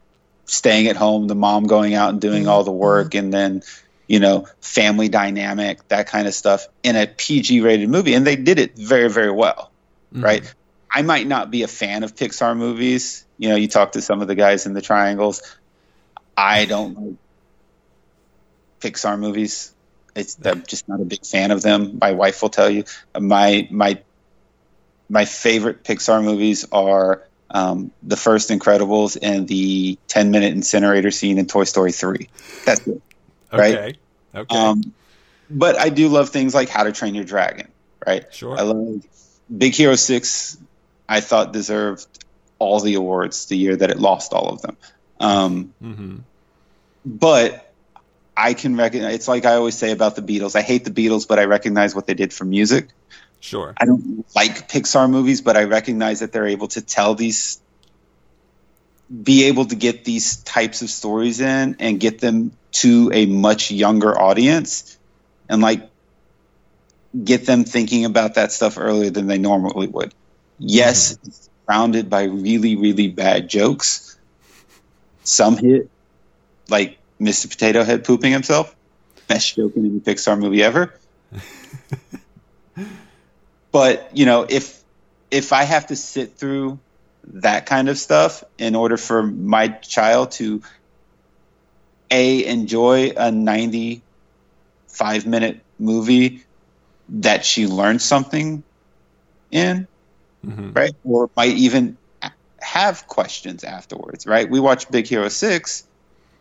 [0.45, 2.79] staying at home, the mom going out and doing all the mm-hmm.
[2.79, 3.61] work, and then
[4.07, 8.35] you know family dynamic, that kind of stuff in a PG rated movie, and they
[8.35, 9.71] did it very very well,
[10.13, 10.23] mm-hmm.
[10.23, 10.53] right?
[10.89, 13.25] I might not be a fan of Pixar movies.
[13.37, 15.41] You know, you talk to some of the guys in the triangles.
[16.37, 17.15] I don't like
[18.79, 19.73] Pixar movies.
[20.15, 21.97] It's I'm just not a big fan of them.
[21.99, 22.85] My wife will tell you.
[23.19, 24.01] My my
[25.09, 31.37] my favorite Pixar movies are um, the first Incredibles and the 10 minute incinerator scene
[31.37, 32.27] in Toy Story 3.
[32.65, 33.01] That's it.
[33.51, 33.75] right?
[33.75, 33.95] Okay.
[34.33, 34.57] Okay.
[34.57, 34.93] Um,
[35.49, 37.67] but I do love things like How to Train Your Dragon,
[38.05, 38.33] right?
[38.33, 38.57] Sure.
[38.57, 39.05] I love
[39.55, 40.57] Big Hero Six.
[41.07, 42.07] I thought deserved
[42.57, 44.77] all the awards the year that it lost all of them.
[45.19, 46.15] Um, hmm
[47.05, 47.64] but
[48.37, 49.15] I can recognize.
[49.15, 50.55] It's like I always say about the Beatles.
[50.55, 52.89] I hate the Beatles, but I recognize what they did for music.
[53.39, 53.73] Sure.
[53.77, 57.61] I don't like Pixar movies, but I recognize that they're able to tell these,
[59.23, 63.71] be able to get these types of stories in and get them to a much
[63.71, 64.97] younger audience,
[65.47, 65.89] and like
[67.23, 70.13] get them thinking about that stuff earlier than they normally would.
[70.59, 71.27] Yes, mm-hmm.
[71.27, 74.17] it's surrounded by really, really bad jokes.
[75.23, 75.89] Some hit,
[76.67, 77.49] like Mr.
[77.49, 78.75] Potato Head pooping himself.
[79.27, 80.93] Best joke in any Pixar movie ever.
[83.71, 84.83] but you know, if
[85.31, 86.79] if I have to sit through
[87.33, 90.61] that kind of stuff in order for my child to
[92.11, 96.43] a enjoy a 95 minute movie
[97.09, 98.63] that she learns something
[99.51, 99.87] in
[100.43, 100.93] hmm right?
[101.03, 101.97] Or might even
[102.59, 104.49] have questions afterwards, right?
[104.49, 105.87] We watched Big Hero 6,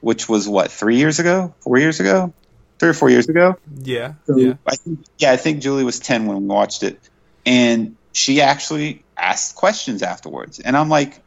[0.04, 1.54] which was what, three years ago?
[1.60, 2.34] Four years ago?
[2.78, 3.56] Three or four years ago?
[3.74, 4.14] Yeah.
[4.26, 4.54] So Yeah.
[4.66, 7.00] I think, yeah, I think Julie was 10 when we watched it.
[7.46, 10.60] And she actually asked questions afterwards.
[10.60, 11.22] And I'm like,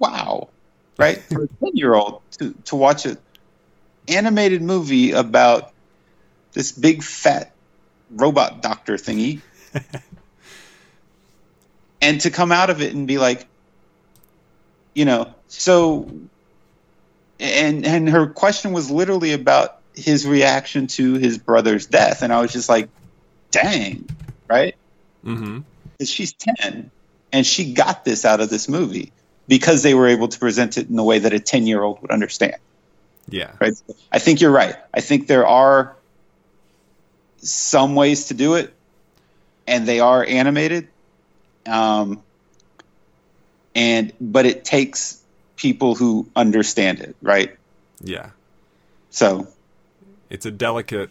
[0.00, 0.48] wow,
[0.96, 1.22] right?
[1.22, 3.18] For a 10 year old to, to watch an
[4.08, 5.72] animated movie about
[6.54, 7.54] this big fat
[8.10, 9.42] robot doctor thingy
[12.02, 13.46] and to come out of it and be like,
[14.92, 16.10] you know, so,
[17.40, 22.40] and and her question was literally about his reaction to his brother's death, and I
[22.40, 22.88] was just like,
[23.50, 24.08] dang,
[24.48, 24.74] right?
[25.24, 25.60] hmm
[25.98, 26.90] 'Cause she's ten,
[27.32, 29.12] and she got this out of this movie
[29.48, 32.00] because they were able to present it in a way that a ten year old
[32.02, 32.54] would understand
[33.28, 33.50] Yeah.
[33.60, 33.74] right?
[34.12, 34.76] I think you're right.
[34.94, 35.96] I think there are
[37.38, 38.72] some ways to do it,
[39.66, 40.88] and they are animated.
[41.66, 42.22] Um,
[43.74, 45.17] and but it takes
[45.58, 47.54] people who understand it, right?
[48.00, 48.30] Yeah.
[49.10, 49.48] So
[50.30, 51.10] It's a delicate,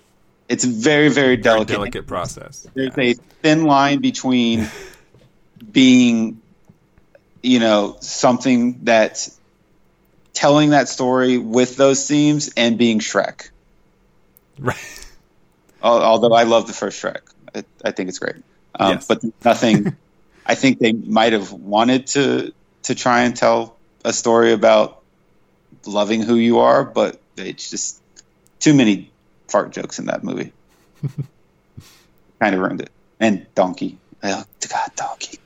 [0.49, 1.73] it's very, very very delicate.
[1.73, 2.65] delicate process.
[2.73, 3.03] There's Yeah.
[3.03, 4.67] a thin line between
[5.71, 6.41] being,
[7.43, 9.37] you know, something that's
[10.33, 13.49] telling that story with those themes and being Shrek.
[14.59, 14.77] Right.
[15.81, 17.21] Although I love the first Shrek,
[17.53, 18.35] I, I think it's great.
[18.79, 19.07] Um, Yes.
[19.07, 19.95] But nothing.
[20.45, 23.75] I think they might have wanted to to try and tell
[24.07, 25.03] a story about
[25.85, 28.01] loving who you are, but it's just
[28.59, 29.11] too many
[29.49, 30.53] fart jokes in that movie.
[32.39, 32.89] kind of ruined it.
[33.19, 33.97] And donkey.
[34.23, 35.39] Oh, God, donkey.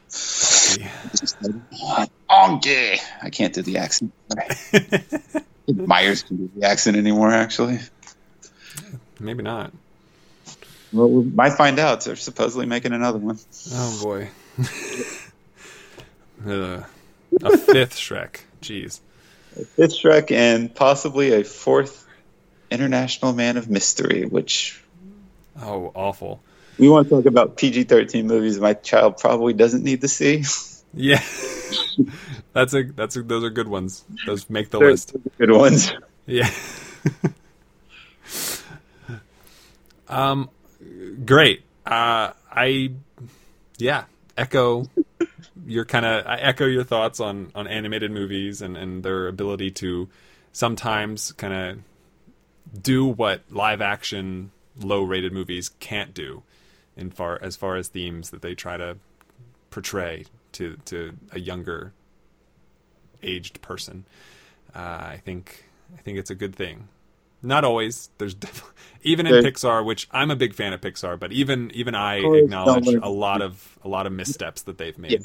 [1.74, 3.02] Ah, donkey.
[3.22, 4.14] I can't do the accent.
[5.68, 7.80] Myers can do the accent anymore, actually.
[9.20, 9.74] Maybe not.
[10.94, 12.06] Well, we might find out.
[12.06, 13.40] They're supposedly making another one.
[13.72, 14.30] Oh boy.
[16.46, 16.84] Ugh.
[17.44, 18.42] a fifth Shrek.
[18.62, 19.00] Jeez.
[19.76, 22.08] Fifth Shrek and possibly a fourth
[22.70, 24.82] International Man of Mystery, which
[25.62, 26.42] Oh, awful.
[26.80, 30.44] we want to talk about PG 13 movies my child probably doesn't need to see.
[30.94, 31.22] Yeah.
[32.54, 34.04] that's a that's a, those are good ones.
[34.26, 35.16] Those make the They're list.
[35.38, 35.92] good ones.
[36.26, 36.50] Yeah.
[40.08, 40.50] um,
[41.26, 41.64] great.
[41.86, 42.92] Uh, I,
[43.78, 44.06] yeah,
[44.38, 44.86] echo
[45.66, 49.72] your kind of I echo your thoughts on on animated movies and and their ability
[49.72, 50.10] to
[50.54, 56.44] sometimes kind of do what live action low rated movies can't do
[56.96, 58.98] in far as far as themes that they try to
[59.70, 61.94] portray to to a younger
[63.24, 64.06] aged person.
[64.76, 65.66] Uh, I think
[65.98, 66.88] I think it's a good thing.
[67.42, 68.10] Not always.
[68.18, 68.74] There's def-
[69.04, 72.88] even in Pixar, which I'm a big fan of Pixar, but even even I acknowledge
[72.88, 75.12] a lot of a lot of missteps that they've made.
[75.12, 75.18] Yeah.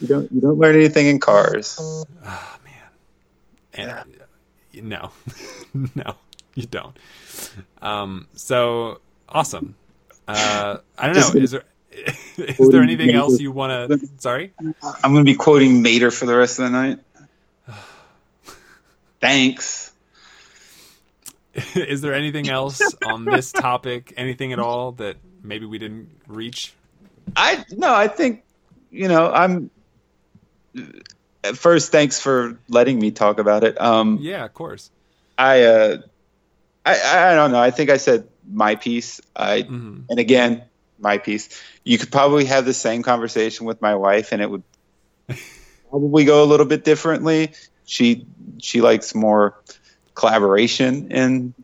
[0.00, 1.76] You don't you don't learn anything in cars.
[1.80, 2.04] Oh
[2.64, 2.74] man,
[3.74, 4.04] and uh,
[4.74, 5.10] no,
[5.94, 6.16] no,
[6.54, 6.96] you don't.
[7.80, 9.74] Um, so awesome.
[10.28, 11.40] Uh, I don't know.
[11.40, 11.62] Is there
[12.36, 14.08] is there anything else you want to?
[14.18, 14.52] Sorry.
[14.82, 16.98] I'm going to be quoting Mater for the rest of the night.
[19.20, 19.92] Thanks.
[21.74, 24.12] is there anything else on this topic?
[24.16, 26.72] Anything at all that maybe we didn't reach?
[27.34, 28.42] I no, I think
[28.90, 29.70] you know I'm.
[31.54, 33.80] First, thanks for letting me talk about it.
[33.80, 34.90] Um, Yeah, of course.
[35.38, 35.98] I, uh,
[36.84, 37.60] I I don't know.
[37.60, 39.20] I think I said my piece.
[39.34, 40.64] I hmm and again
[40.98, 41.48] my piece.
[41.84, 44.62] You could probably have the same conversation with my wife, and it would
[45.90, 47.54] probably go a little bit differently.
[47.86, 48.26] She
[48.58, 49.62] she likes more
[50.16, 51.54] collaboration in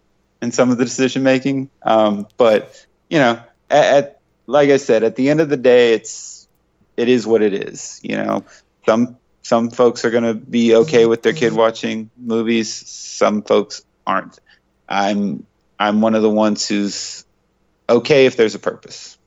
[0.41, 1.71] in some of the decision making.
[1.83, 5.95] Um, but you know, at, at like I said, at the end of the day,
[5.95, 6.47] it's
[6.97, 8.01] it is what it is.
[8.05, 8.45] You know,
[8.87, 12.73] some some folks are going to be okay with their kid watching movies.
[12.73, 14.39] Some folks aren't.
[14.89, 15.45] I'm
[15.79, 17.25] I'm one of the ones who's
[17.89, 19.19] okay if there's a purpose.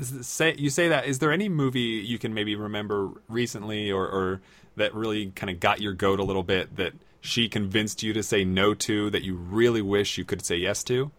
[0.00, 1.06] Say you say that.
[1.06, 4.40] Is there any movie you can maybe remember recently, or, or
[4.76, 8.22] that really kind of got your goat a little bit that she convinced you to
[8.22, 11.10] say no to that you really wish you could say yes to?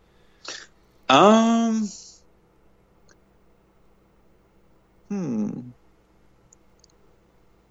[1.09, 1.89] Um.
[5.09, 5.59] Hmm.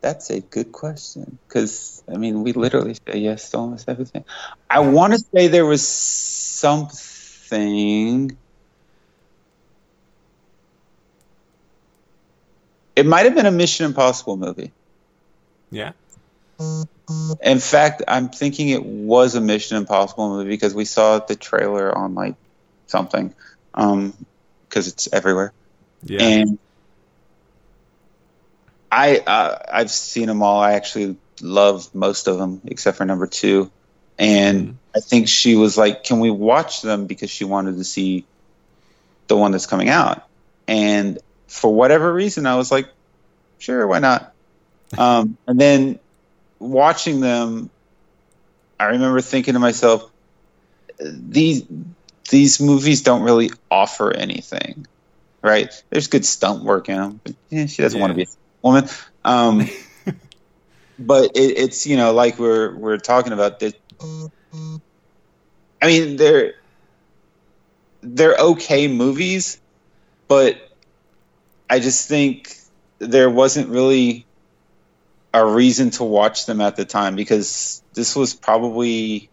[0.01, 4.25] That's a good question because I mean we literally say yes to almost everything.
[4.71, 6.77] I want to say there was something.
[12.95, 14.73] It might have been a Mission Impossible movie.
[15.71, 15.93] Yeah.
[17.43, 21.97] In fact, I'm thinking it was a Mission Impossible movie because we saw the trailer
[21.97, 22.35] on like
[22.87, 23.35] something,
[23.75, 24.15] um,
[24.69, 25.53] because it's everywhere.
[26.03, 26.23] Yeah.
[26.23, 26.59] And
[28.91, 30.61] I uh, I've seen them all.
[30.61, 33.71] I actually love most of them except for number two.
[34.19, 34.75] And Mhm.
[34.97, 38.27] I think she was like, "Can we watch them?" Because she wanted to see
[39.29, 40.23] the one that's coming out.
[40.67, 42.89] And for whatever reason, I was like,
[43.59, 44.35] "Sure, why not?"
[44.99, 46.01] Um, and then
[46.59, 47.71] watching them,
[48.79, 50.11] I remember thinking to myself,
[51.01, 51.65] "These
[52.31, 54.87] these movies don't really offer anything."
[55.43, 55.83] right?
[55.91, 58.27] There's good stunt work in them, but yeah, she doesn't want to be a
[58.63, 58.89] woman.
[59.25, 59.69] Um,
[60.99, 63.75] but it, it's you know like we're we're talking about that.
[65.81, 66.55] I mean they're
[68.03, 69.61] they're okay movies,
[70.27, 70.57] but
[71.71, 72.57] I just think
[72.99, 74.27] there wasn't really
[75.33, 79.29] a reason to watch them at the time because this was probably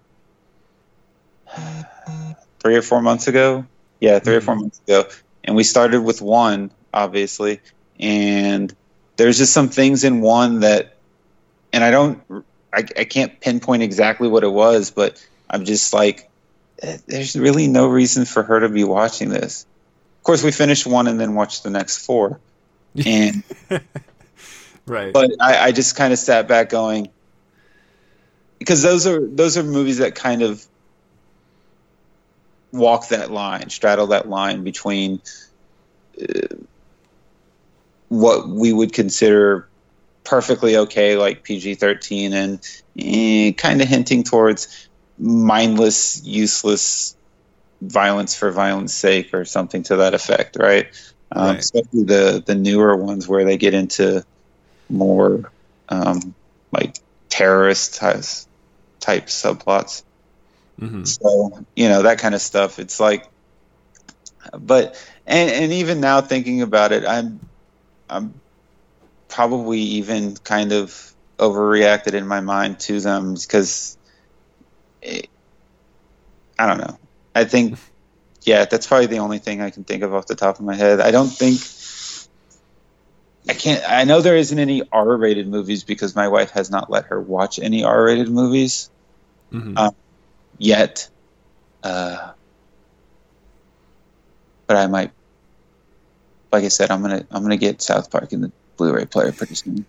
[2.59, 3.65] three or four months ago.
[4.01, 5.05] Yeah, 3 or four months ago,
[5.43, 7.61] and we started with one, obviously,
[7.99, 8.75] and
[9.15, 10.97] there's just some things in one that,
[11.71, 12.21] and I don't,
[12.73, 16.29] I, I can't pinpoint exactly what it was, but I'm just like,
[16.81, 19.65] eh, there's really no reason for her to be watching this.
[20.19, 22.39] Of course, we finished one and then watched the next four,
[23.05, 23.43] and
[24.85, 25.13] right.
[25.13, 27.09] but I, I just kind of sat back going
[28.59, 30.65] because those are those are movies that kind of
[32.71, 35.21] walk that line, straddle that line between
[36.21, 36.55] uh,
[38.09, 39.67] what we would consider
[40.23, 42.59] perfectly okay, like PG thirteen, and
[42.97, 47.15] eh, kind of hinting towards mindless, useless
[47.81, 50.87] violence for violence sake, or something to that effect, right?
[51.31, 51.59] Um, Right.
[51.59, 54.23] Especially the the newer ones where they get into
[54.89, 55.51] more
[55.89, 56.35] um,
[56.71, 56.97] like
[57.29, 58.23] terrorist type,
[58.99, 60.03] type subplots.
[60.79, 61.07] Mhm.
[61.07, 62.79] So you know that kind of stuff.
[62.79, 63.25] It's like,
[64.57, 64.95] but
[65.25, 67.39] and and even now thinking about it, I'm
[68.09, 68.41] I'm
[69.29, 73.97] probably even kind of overreacted in my mind to them because
[76.57, 76.97] I don't know.
[77.33, 77.77] I think
[78.43, 80.75] yeah, that's probably the only thing I can think of off the top of my
[80.75, 80.99] head.
[81.01, 81.59] I don't think.
[83.47, 83.83] I can't.
[83.87, 87.59] I know there isn't any R-rated movies because my wife has not let her watch
[87.59, 88.89] any R-rated movies
[89.51, 89.73] Mhm.
[89.77, 89.91] Uh,
[90.57, 91.07] yet.
[91.83, 92.31] Uh,
[94.67, 95.11] but I might,
[96.51, 99.53] like I said, I'm gonna I'm gonna get South Park in the Blu-ray player pretty
[99.55, 99.85] soon,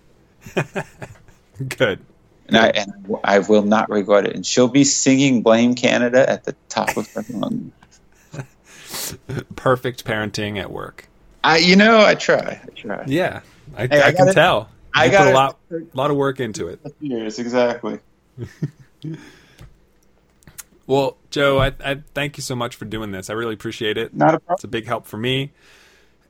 [1.69, 2.01] Good.
[2.47, 2.93] and I and
[3.25, 4.35] I will not regret it.
[4.37, 7.73] And she'll be singing "Blame Canada" at the top of her lungs.
[9.57, 11.09] Perfect parenting at work.
[11.47, 12.61] I, you know, I try.
[12.63, 13.05] I try.
[13.07, 13.41] Yeah,
[13.77, 14.69] I, Hey, I I, can gotta- tell.
[14.95, 15.59] I You put gotta- a lot,
[15.95, 16.81] lot of work into it.
[17.01, 18.01] Years exactly.
[20.87, 23.29] Well, Joe, I, I thank you so much for doing this.
[23.29, 24.15] I really appreciate it.
[24.15, 24.55] Not a problem.
[24.55, 25.51] It's a big help for me,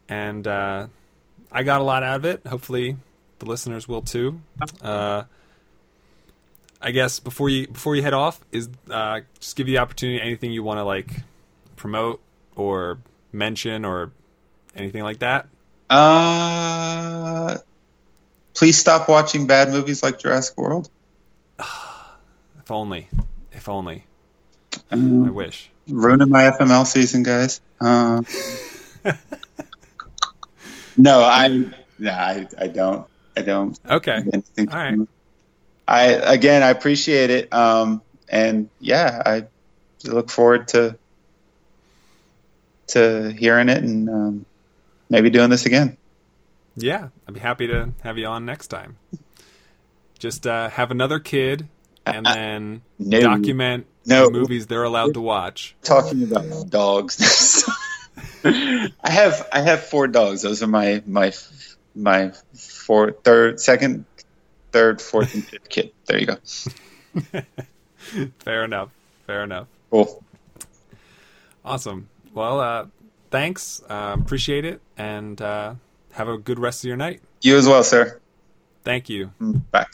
[0.09, 0.87] and uh,
[1.53, 2.47] I got a lot out of it.
[2.47, 2.97] Hopefully,
[3.39, 4.41] the listeners will too.
[4.81, 5.25] Uh,
[6.81, 10.23] I guess before you before you head off, is uh, just give you the opportunity.
[10.23, 11.11] Anything you want to like
[11.77, 12.23] promote
[12.55, 12.97] or
[13.33, 14.11] mention or
[14.77, 15.47] anything like that.
[15.91, 17.57] Uh,
[18.55, 20.91] please stop watching bad movies like Jurassic World.
[22.59, 23.09] If only,
[23.53, 24.03] if only.
[24.91, 25.71] I Um, wish.
[25.89, 27.61] ruining my FML season, guys.
[27.81, 28.23] Uh,
[30.97, 31.47] no, I,
[32.01, 33.07] no, I, I don't.
[33.37, 33.79] I don't.
[33.89, 34.21] Okay.
[34.59, 34.99] All right.
[35.87, 37.53] I again, I appreciate it.
[37.55, 39.45] Um, and yeah, I
[40.05, 40.97] look forward to
[42.89, 44.47] to hearing it and um,
[45.09, 45.97] maybe doing this again.
[46.77, 48.97] Yeah, I'd be happy to have you on next time.
[50.19, 51.69] Just uh, have another kid
[52.05, 53.21] and then No.
[53.21, 54.27] document No.
[54.27, 55.75] the movies they're allowed to watch.
[55.83, 57.65] talking about dogs.
[58.45, 60.43] I have I have four dogs.
[60.43, 61.33] Those are my my
[61.95, 64.05] my four third second
[64.73, 65.93] third fourth and fifth kid.
[66.07, 66.37] There you go.
[68.41, 68.91] Fair enough.
[69.27, 69.67] Fair enough.
[69.91, 70.23] Cool.
[71.65, 72.09] Awesome.
[72.33, 72.87] Well, uh,
[73.31, 73.83] thanks.
[73.89, 75.75] Uh, appreciate it, and uh,
[76.13, 77.21] have a good rest of your night.
[77.43, 78.21] You as well, sir.
[78.85, 79.33] Thank you.
[79.41, 79.87] Mm, Bye.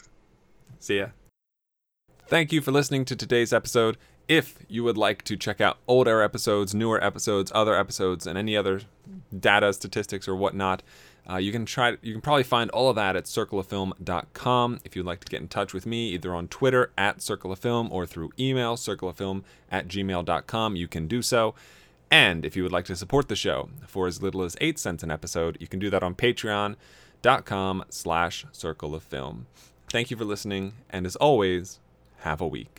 [0.79, 1.07] See ya.
[2.27, 3.97] Thank you for listening to today's episode.
[4.27, 8.55] If you would like to check out older episodes, newer episodes, other episodes, and any
[8.55, 8.81] other
[9.37, 10.81] data, statistics, or whatnot,
[11.29, 11.97] uh, you can try.
[12.01, 14.79] You can probably find all of that at circleoffilm.com.
[14.83, 18.05] If you'd like to get in touch with me, either on Twitter at circleoffilm or
[18.05, 21.55] through email circleoffilm at gmail.com, you can do so.
[22.13, 25.01] And if you would like to support the show for as little as eight cents
[25.01, 29.47] an episode, you can do that on patreon.com slash circle of film.
[29.89, 31.79] Thank you for listening, and as always,
[32.19, 32.69] have a week.